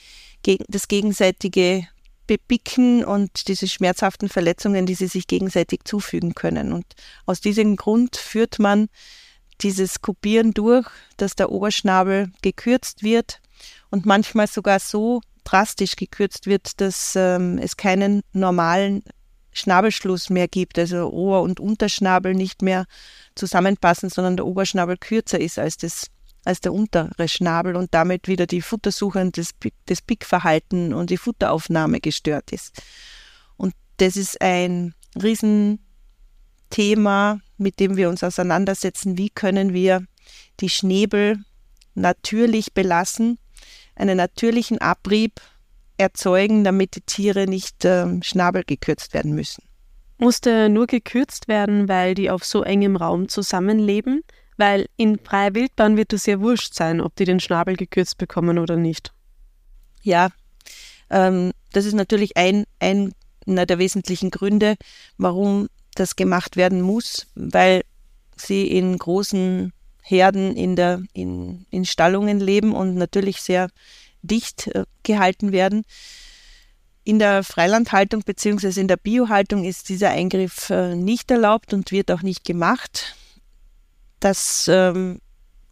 [0.68, 1.88] das gegenseitige
[2.26, 6.74] bepicken und diese schmerzhaften Verletzungen, die sie sich gegenseitig zufügen können.
[6.74, 6.84] Und
[7.24, 8.88] aus diesem Grund führt man
[9.62, 13.40] dieses Kopieren durch, dass der Oberschnabel gekürzt wird
[13.90, 19.02] und manchmal sogar so drastisch gekürzt wird, dass ähm, es keinen normalen
[19.52, 22.84] Schnabelschluss mehr gibt, also Ober- und Unterschnabel nicht mehr
[23.34, 26.08] zusammenpassen, sondern der Oberschnabel kürzer ist als das
[26.44, 29.50] als der untere Schnabel und damit wieder die Futtersuche und das,
[29.86, 32.80] das Pickverhalten und die Futteraufnahme gestört ist.
[33.56, 35.80] Und das ist ein Riesenthema,
[37.58, 39.18] mit dem wir uns auseinandersetzen.
[39.18, 40.06] Wie können wir
[40.60, 41.38] die Schnäbel
[41.94, 43.40] natürlich belassen,
[43.96, 45.40] einen natürlichen Abrieb
[45.96, 49.62] erzeugen, damit die Tiere nicht ähm, Schnabel gekürzt werden müssen.
[50.18, 54.22] Musste nur gekürzt werden, weil die auf so engem Raum zusammenleben?
[54.56, 58.58] Weil in freier Wildbahn wird es ja wurscht sein, ob die den Schnabel gekürzt bekommen
[58.58, 59.12] oder nicht.
[60.02, 60.30] Ja,
[61.10, 63.12] ähm, das ist natürlich ein, ein,
[63.46, 64.76] einer der wesentlichen Gründe,
[65.18, 67.82] warum das gemacht werden muss, weil
[68.36, 69.72] sie in großen
[70.08, 73.68] Herden in, der, in, in Stallungen leben und natürlich sehr
[74.22, 75.84] dicht äh, gehalten werden.
[77.02, 78.80] In der Freilandhaltung bzw.
[78.80, 83.16] in der Biohaltung ist dieser Eingriff äh, nicht erlaubt und wird auch nicht gemacht.
[84.20, 85.20] Das ähm,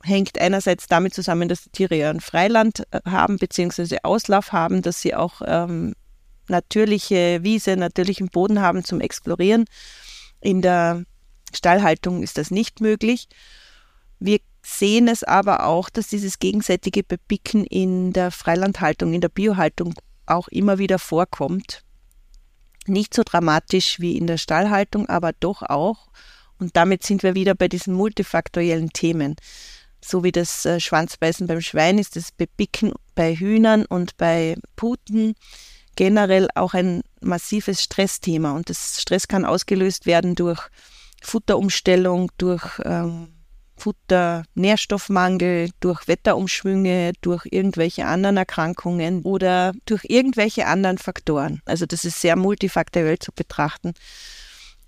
[0.03, 3.99] hängt einerseits damit zusammen, dass die Tiere ja ein Freiland äh, haben bzw.
[4.03, 5.95] Auslauf haben, dass sie auch ähm,
[6.49, 9.66] natürliche Wiese, natürlichen Boden haben zum Explorieren.
[10.41, 11.05] In der
[11.55, 13.28] Stallhaltung ist das nicht möglich.
[14.25, 19.93] Wir sehen es aber auch, dass dieses gegenseitige Bepicken in der Freilandhaltung, in der Biohaltung
[20.25, 21.83] auch immer wieder vorkommt.
[22.87, 26.09] Nicht so dramatisch wie in der Stallhaltung, aber doch auch.
[26.59, 29.37] Und damit sind wir wieder bei diesen multifaktoriellen Themen.
[30.03, 35.35] So wie das äh, Schwanzbeißen beim Schwein ist das Bepicken bei Hühnern und bei Puten
[35.97, 38.53] generell auch ein massives Stressthema.
[38.53, 40.62] Und das Stress kann ausgelöst werden durch
[41.20, 43.34] Futterumstellung, durch ähm,
[43.77, 51.61] Futter, Nährstoffmangel, durch Wetterumschwünge, durch irgendwelche anderen Erkrankungen oder durch irgendwelche anderen Faktoren.
[51.64, 53.95] Also das ist sehr multifaktoriell zu betrachten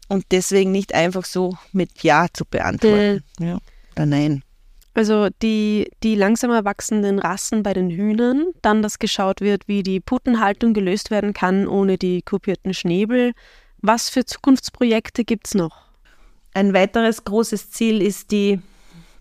[0.08, 3.24] und deswegen nicht einfach so mit Ja zu beantworten.
[3.40, 3.44] Äh.
[3.44, 3.58] Ja,
[3.94, 4.42] oder nein.
[4.94, 10.00] Also die, die langsamer wachsenden Rassen bei den Hühnern, dann, dass geschaut wird, wie die
[10.00, 13.32] Puttenhaltung gelöst werden kann ohne die kopierten Schnäbel.
[13.82, 15.76] Was für Zukunftsprojekte gibt es noch?
[16.54, 18.58] Ein weiteres großes Ziel ist die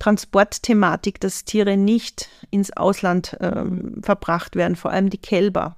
[0.06, 5.78] Transportthematik, dass Tiere nicht ins Ausland ähm, verbracht werden, vor allem die Kälber.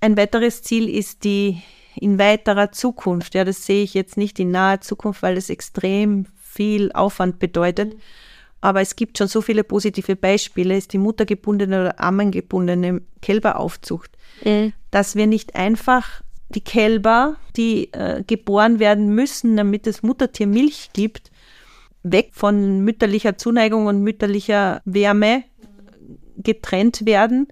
[0.00, 1.60] Ein weiteres Ziel ist die
[1.94, 3.34] in weiterer Zukunft.
[3.34, 7.94] Ja, das sehe ich jetzt nicht in naher Zukunft, weil es extrem viel Aufwand bedeutet.
[8.62, 14.10] Aber es gibt schon so viele positive Beispiele, ist die muttergebundene oder ammengebundene Kälberaufzucht,
[14.42, 14.72] mhm.
[14.90, 20.90] dass wir nicht einfach die Kälber, die äh, geboren werden müssen, damit das Muttertier Milch
[20.94, 21.31] gibt,
[22.02, 25.44] weg von mütterlicher Zuneigung und mütterlicher Wärme
[26.36, 27.48] getrennt werden,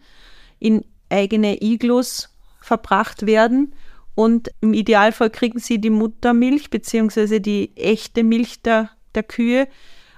[0.59, 3.75] in eigene Iglus verbracht werden
[4.15, 7.41] und im Idealfall kriegen sie die Muttermilch bzw.
[7.41, 9.69] die echte Milch der, der Kühe,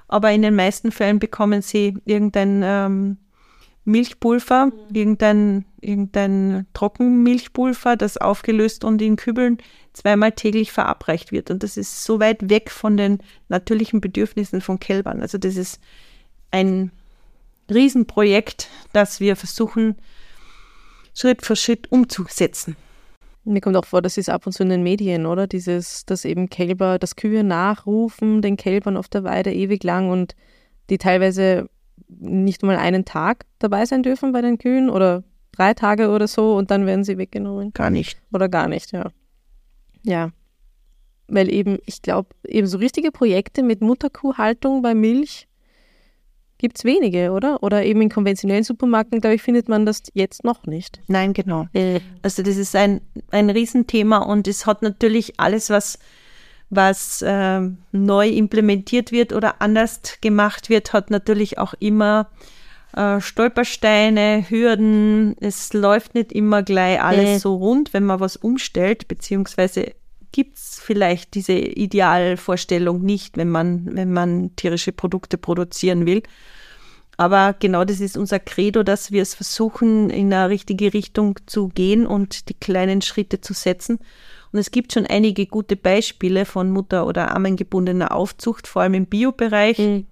[0.09, 3.17] aber in den meisten Fällen bekommen sie irgendein ähm,
[3.85, 9.59] Milchpulver, irgendein, irgendein Trockenmilchpulver, das aufgelöst und in Kübeln
[9.93, 11.51] zweimal täglich verabreicht wird.
[11.51, 13.19] Und das ist so weit weg von den
[13.49, 15.21] natürlichen Bedürfnissen von Kälbern.
[15.21, 15.81] Also das ist
[16.51, 16.93] ein
[17.73, 19.97] Riesenprojekt, das wir versuchen,
[21.15, 22.77] Schritt für Schritt umzusetzen.
[23.45, 25.47] Mir kommt auch vor, das ist ab und zu in den Medien, oder?
[25.47, 30.37] Dieses, dass eben Kälber, dass Kühe nachrufen den Kälbern auf der Weide ewig lang und
[30.91, 31.69] die teilweise
[32.09, 36.57] nicht mal einen Tag dabei sein dürfen bei den Kühen oder drei Tage oder so
[36.57, 37.73] und dann werden sie weggenommen.
[37.73, 38.21] Gar nicht.
[38.33, 39.11] Oder gar nicht, ja.
[40.03, 40.31] Ja.
[41.29, 45.47] Weil eben, ich glaube, eben so richtige Projekte mit Mutterkuhhaltung bei Milch
[46.63, 47.63] gibt es wenige, oder?
[47.63, 51.01] Oder eben in konventionellen Supermärkten, glaube ich, findet man das jetzt noch nicht.
[51.09, 51.67] Nein, genau.
[52.23, 53.01] Also das ist ein,
[53.33, 55.99] ein Riesenthema und es hat natürlich alles, was,
[56.71, 62.31] was äh, neu implementiert wird oder anders gemacht wird, hat natürlich auch immer
[62.95, 65.37] äh, Stolpersteine, Hürden.
[65.41, 67.39] Es läuft nicht immer gleich alles äh.
[67.39, 69.93] so rund, wenn man was umstellt, beziehungsweise
[70.33, 76.23] gibt es vielleicht diese Idealvorstellung nicht, wenn man, wenn man tierische Produkte produzieren will.
[77.19, 81.69] Aber genau das ist unser Credo, dass wir es versuchen, in eine richtige Richtung zu
[81.69, 83.99] gehen und die kleinen Schritte zu setzen.
[84.51, 89.07] Und es gibt schon einige gute Beispiele von Mutter- oder Ammengebundener Aufzucht, vor allem im
[89.07, 89.79] Biobereich.
[89.79, 90.07] Mhm.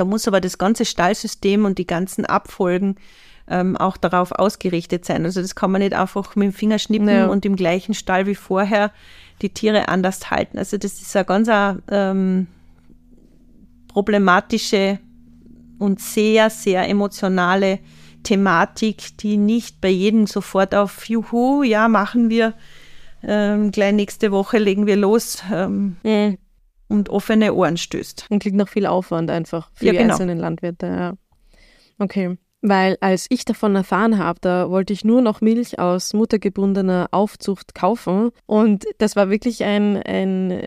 [0.00, 2.96] Da muss aber das ganze Stallsystem und die ganzen Abfolgen
[3.46, 5.26] ähm, auch darauf ausgerichtet sein.
[5.26, 7.26] Also das kann man nicht einfach mit dem Finger schnippen ja.
[7.26, 8.92] und im gleichen Stall wie vorher
[9.42, 10.56] die Tiere anders halten.
[10.56, 11.50] Also das ist eine ganz
[11.90, 12.46] ähm,
[13.88, 15.00] problematische
[15.78, 17.80] und sehr, sehr emotionale
[18.22, 22.54] Thematik, die nicht bei jedem sofort auf Juhu, ja, machen wir,
[23.22, 26.38] ähm, gleich nächste Woche legen wir los, ähm, mhm.
[26.90, 28.26] Und offene Ohren stößt.
[28.28, 30.12] Und klingt nach viel Aufwand einfach für Ja, die genau.
[30.12, 30.86] einzelnen Landwirte.
[30.86, 31.12] Ja.
[31.98, 32.36] Okay.
[32.62, 37.74] Weil als ich davon erfahren habe, da wollte ich nur noch Milch aus muttergebundener Aufzucht
[37.74, 38.30] kaufen.
[38.46, 40.66] Und das war wirklich ein, ein,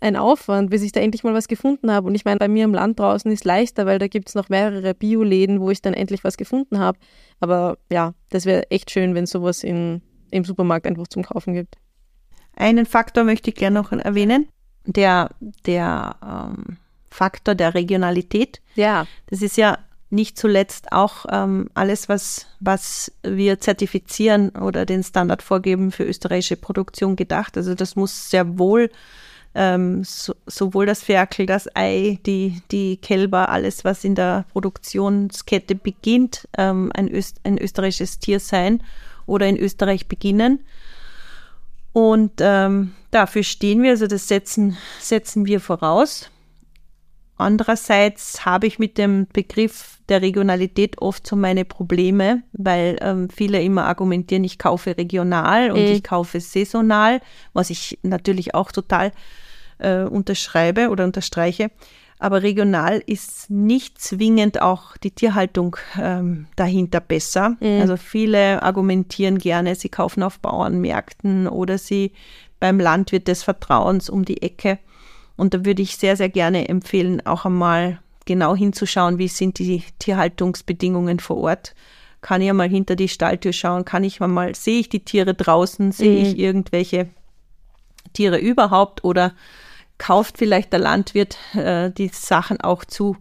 [0.00, 2.06] ein Aufwand, bis ich da endlich mal was gefunden habe.
[2.06, 4.48] Und ich meine, bei mir im Land draußen ist leichter, weil da gibt es noch
[4.48, 6.98] mehrere Bioläden, wo ich dann endlich was gefunden habe.
[7.40, 10.00] Aber ja, das wäre echt schön, wenn sowas in,
[10.30, 11.76] im Supermarkt einfach zum Kaufen gibt.
[12.54, 14.48] Einen Faktor möchte ich gerne noch erwähnen,
[14.86, 15.30] der,
[15.66, 16.76] der ähm,
[17.10, 18.60] Faktor der Regionalität.
[18.74, 19.06] Ja.
[19.28, 19.78] Das ist ja
[20.10, 26.56] nicht zuletzt auch ähm, alles, was, was wir zertifizieren oder den Standard vorgeben für österreichische
[26.56, 27.56] Produktion gedacht.
[27.56, 28.90] Also das muss sehr wohl
[29.56, 35.74] ähm, so, sowohl das Ferkel, das Ei, die, die Kälber, alles, was in der Produktionskette
[35.74, 38.82] beginnt, ähm, ein, Öst, ein österreichisches Tier sein
[39.24, 40.60] oder in Österreich beginnen.
[41.96, 46.30] Und ähm, dafür stehen wir, also das setzen, setzen wir voraus.
[47.38, 53.62] Andererseits habe ich mit dem Begriff der Regionalität oft so meine Probleme, weil ähm, viele
[53.62, 55.86] immer argumentieren, ich kaufe regional und Mhm.
[55.86, 57.22] ich kaufe saisonal,
[57.54, 59.10] was ich natürlich auch total
[59.78, 61.70] äh, unterschreibe oder unterstreiche.
[62.18, 67.56] Aber regional ist nicht zwingend auch die Tierhaltung ähm, dahinter besser.
[67.60, 67.80] Mhm.
[67.82, 72.12] Also viele argumentieren gerne, sie kaufen auf Bauernmärkten oder sie
[72.58, 74.78] beim Landwirt des Vertrauens um die Ecke.
[75.36, 79.82] Und da würde ich sehr, sehr gerne empfehlen, auch einmal genau hinzuschauen, wie sind die
[79.98, 81.74] Tierhaltungsbedingungen vor Ort.
[82.22, 83.84] Kann ich einmal hinter die Stalltür schauen?
[83.84, 85.92] Kann ich mal, sehe ich die Tiere draußen?
[85.92, 86.26] Sehe Mhm.
[86.26, 87.08] ich irgendwelche
[88.14, 89.04] Tiere überhaupt?
[89.04, 89.32] Oder
[89.98, 93.16] kauft vielleicht der Landwirt äh, die Sachen auch zu?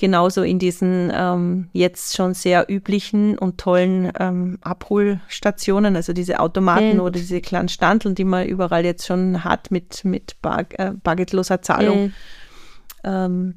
[0.00, 6.94] Genauso in diesen ähm, jetzt schon sehr üblichen und tollen ähm, Abholstationen, also diese Automaten
[6.94, 7.00] Mhm.
[7.00, 11.62] oder diese kleinen Standeln, die man überall jetzt schon hat mit, mit bar, äh, bargeldloser
[11.62, 12.12] Zahlung Mhm.
[13.04, 13.54] ähm,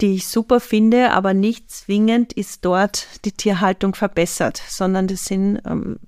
[0.00, 5.60] die ich super finde, aber nicht zwingend ist dort die Tierhaltung verbessert, sondern das sind
[5.66, 5.98] ähm,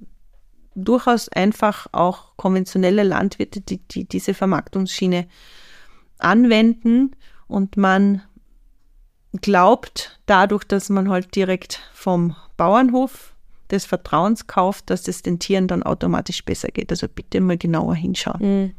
[0.75, 5.27] durchaus einfach auch konventionelle Landwirte, die, die diese Vermarktungsschiene
[6.23, 7.17] anwenden
[7.49, 8.23] und man
[9.41, 13.35] glaubt dadurch, dass man halt direkt vom Bauernhof
[13.71, 16.91] des Vertrauens kauft, dass es den Tieren dann automatisch besser geht.
[16.91, 18.41] Also bitte mal genauer hinschauen.
[18.41, 18.73] Mhm.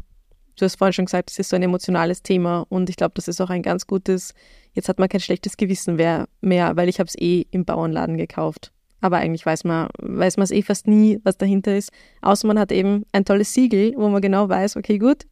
[0.55, 3.27] Du hast vorhin schon gesagt, es ist so ein emotionales Thema und ich glaube, das
[3.27, 4.35] ist auch ein ganz gutes,
[4.73, 8.71] jetzt hat man kein schlechtes Gewissen mehr, weil ich habe es eh im Bauernladen gekauft.
[9.01, 11.91] Aber eigentlich weiß man weiß man es eh fast nie, was dahinter ist.
[12.21, 15.25] Außer man hat eben ein tolles Siegel, wo man genau weiß, okay, gut,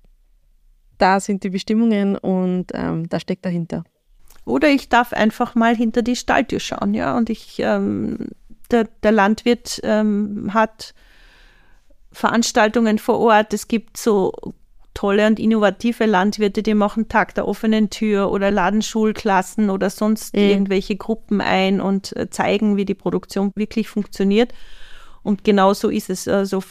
[1.02, 3.84] da sind die Bestimmungen und ähm, da steckt dahinter.
[4.46, 7.16] Oder ich darf einfach mal hinter die Stalltür schauen, ja.
[7.16, 8.30] Und ich, ähm,
[8.72, 10.94] der, der Landwirt ähm, hat
[12.12, 13.54] Veranstaltungen vor Ort.
[13.54, 14.34] Es gibt so
[14.94, 20.36] tolle und innovative Landwirte, die machen Tag der offenen Tür oder laden Schulklassen oder sonst
[20.36, 20.42] Mhm.
[20.42, 24.54] irgendwelche Gruppen ein und äh, zeigen, wie die Produktion wirklich funktioniert.
[25.24, 26.28] Und genau so ist es.
[26.28, 26.64] Also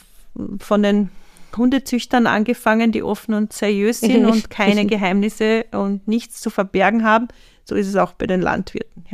[0.59, 1.11] von den
[1.57, 7.29] Hundezüchtern angefangen, die offen und seriös sind und keine Geheimnisse und nichts zu verbergen haben.
[7.65, 9.05] So ist es auch bei den Landwirten.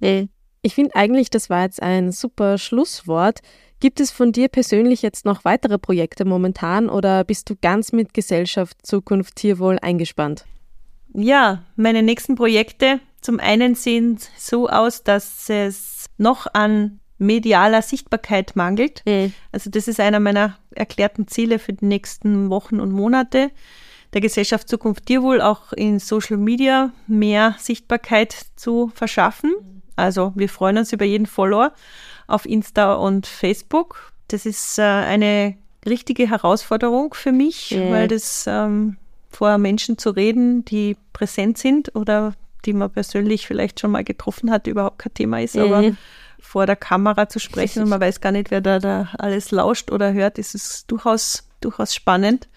[0.00, 0.24] Ja.
[0.62, 3.40] Ich finde eigentlich, das war jetzt ein super Schlusswort.
[3.80, 8.12] Gibt es von dir persönlich jetzt noch weitere Projekte momentan oder bist du ganz mit
[8.12, 10.46] Gesellschaft, Zukunft, Tierwohl eingespannt?
[11.14, 18.54] Ja, meine nächsten Projekte zum einen sehen so aus, dass es noch an medialer Sichtbarkeit
[18.56, 19.02] mangelt.
[19.52, 23.50] Also das ist einer meiner erklärten Ziele für die nächsten Wochen und Monate.
[24.14, 29.52] Der Gesellschaft Zukunft Tierwohl auch in Social Media mehr Sichtbarkeit zu verschaffen.
[29.96, 31.72] Also wir freuen uns über jeden Follower
[32.26, 34.12] auf Insta und Facebook.
[34.28, 35.56] Das ist äh, eine
[35.86, 37.90] richtige Herausforderung für mich, Mhm.
[37.90, 38.96] weil das ähm,
[39.30, 44.50] vor Menschen zu reden, die präsent sind oder die man persönlich vielleicht schon mal getroffen
[44.50, 45.96] hat, überhaupt kein Thema ist, aber Mhm.
[46.40, 49.90] Vor der Kamera zu sprechen und man weiß gar nicht, wer da, da alles lauscht
[49.90, 52.48] oder hört, ist es durchaus, durchaus spannend.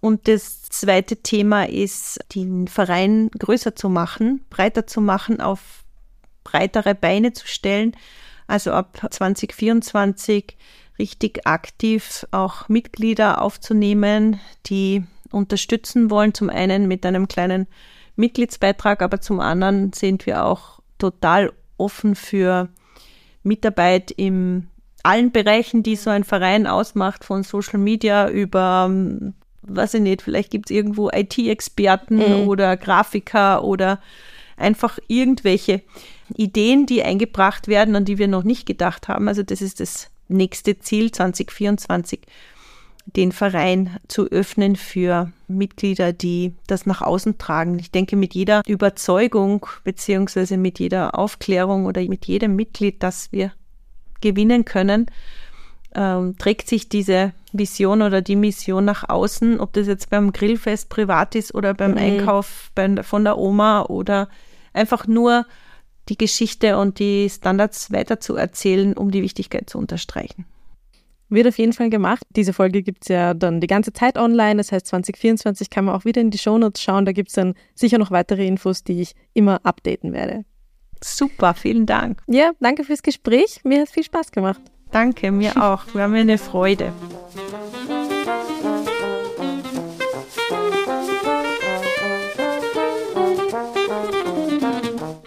[0.00, 5.84] Und das zweite Thema ist, den Verein größer zu machen, breiter zu machen, auf
[6.42, 7.96] breitere Beine zu stellen.
[8.48, 10.56] Also ab 2024
[10.98, 16.34] richtig aktiv auch Mitglieder aufzunehmen, die unterstützen wollen.
[16.34, 17.66] Zum einen mit einem kleinen
[18.16, 22.68] Mitgliedsbeitrag, aber zum anderen sind wir auch total offen für
[23.42, 24.68] Mitarbeit in
[25.02, 30.22] allen Bereichen, die so ein Verein ausmacht, von Social Media über, ähm, weiß ich nicht,
[30.22, 32.48] vielleicht gibt es irgendwo IT-Experten Mhm.
[32.48, 34.00] oder Grafiker oder
[34.56, 35.82] einfach irgendwelche
[36.36, 39.28] Ideen, die eingebracht werden, an die wir noch nicht gedacht haben.
[39.28, 42.20] Also das ist das nächste Ziel 2024,
[43.06, 47.78] den Verein zu öffnen für Mitglieder, die das nach außen tragen.
[47.78, 53.52] Ich denke, mit jeder Überzeugung beziehungsweise mit jeder Aufklärung oder mit jedem Mitglied, das wir
[54.20, 55.06] gewinnen können,
[55.94, 60.88] ähm, trägt sich diese Vision oder die Mission nach außen, ob das jetzt beim Grillfest
[60.88, 61.98] privat ist oder beim mhm.
[61.98, 64.28] Einkauf bei, von der Oma oder
[64.72, 65.44] einfach nur
[66.08, 70.46] die Geschichte und die Standards weiter zu erzählen, um die Wichtigkeit zu unterstreichen.
[71.32, 72.26] Wird auf jeden Fall gemacht.
[72.36, 74.56] Diese Folge gibt es ja dann die ganze Zeit online.
[74.56, 77.06] Das heißt, 2024 kann man auch wieder in die Shownotes schauen.
[77.06, 80.44] Da gibt es dann sicher noch weitere Infos, die ich immer updaten werde.
[81.02, 82.20] Super, vielen Dank.
[82.26, 83.60] Ja, danke fürs Gespräch.
[83.64, 84.60] Mir hat es viel Spaß gemacht.
[84.90, 85.86] Danke, mir auch.
[85.94, 86.92] Wir haben eine Freude.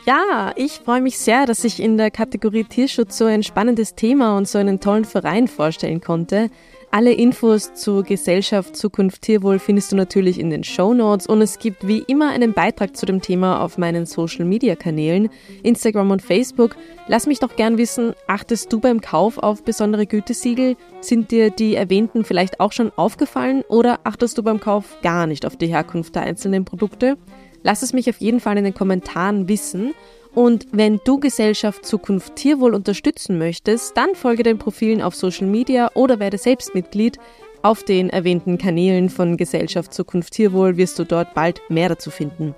[0.05, 4.37] Ja, ich freue mich sehr, dass ich in der Kategorie Tierschutz so ein spannendes Thema
[4.37, 6.51] und so einen tollen Verein vorstellen konnte.
[6.91, 11.57] Alle Infos zur Gesellschaft Zukunft Tierwohl findest du natürlich in den Show Notes und es
[11.57, 15.29] gibt wie immer einen Beitrag zu dem Thema auf meinen Social Media Kanälen,
[15.63, 16.75] Instagram und Facebook.
[17.07, 20.77] Lass mich doch gern wissen, achtest du beim Kauf auf besondere Gütesiegel?
[21.01, 25.47] Sind dir die erwähnten vielleicht auch schon aufgefallen oder achtest du beim Kauf gar nicht
[25.47, 27.17] auf die Herkunft der einzelnen Produkte?
[27.65, 29.95] Lass es mich auf jeden Fall in den Kommentaren wissen.
[30.35, 35.89] Und wenn du Gesellschaft Zukunft Tierwohl unterstützen möchtest, dann folge den Profilen auf Social Media
[35.95, 37.17] oder werde selbst Mitglied.
[37.63, 42.53] Auf den erwähnten Kanälen von Gesellschaft Zukunft Tierwohl wirst du dort bald mehr dazu finden.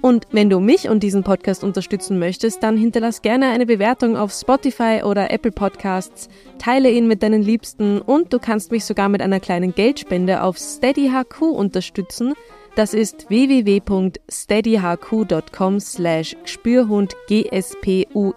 [0.00, 4.32] Und wenn du mich und diesen Podcast unterstützen möchtest, dann hinterlass gerne eine Bewertung auf
[4.32, 9.20] Spotify oder Apple Podcasts, teile ihn mit deinen Liebsten und du kannst mich sogar mit
[9.20, 12.32] einer kleinen Geldspende auf SteadyHQ unterstützen.
[12.74, 18.30] Das ist www.steadyhq.com slash Spürhund G-S-P-U-E-R-H-U-N-D.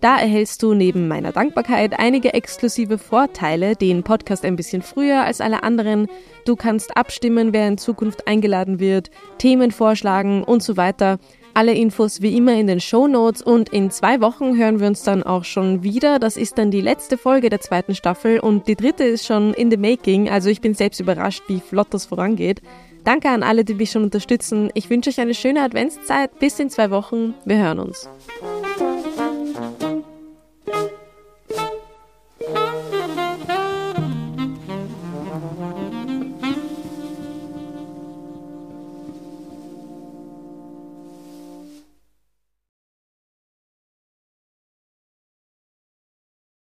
[0.00, 5.40] Da erhältst du neben meiner Dankbarkeit einige exklusive Vorteile, den Podcast ein bisschen früher als
[5.40, 6.08] alle anderen.
[6.44, 11.18] Du kannst abstimmen, wer in Zukunft eingeladen wird, Themen vorschlagen und so weiter.
[11.56, 15.04] Alle Infos wie immer in den Show Notes und in zwei Wochen hören wir uns
[15.04, 16.18] dann auch schon wieder.
[16.18, 19.70] Das ist dann die letzte Folge der zweiten Staffel und die dritte ist schon in
[19.70, 20.28] the making.
[20.28, 22.60] Also ich bin selbst überrascht, wie flott das vorangeht.
[23.04, 24.70] Danke an alle, die mich schon unterstützen.
[24.74, 26.36] Ich wünsche euch eine schöne Adventszeit.
[26.40, 27.34] Bis in zwei Wochen.
[27.44, 28.08] Wir hören uns.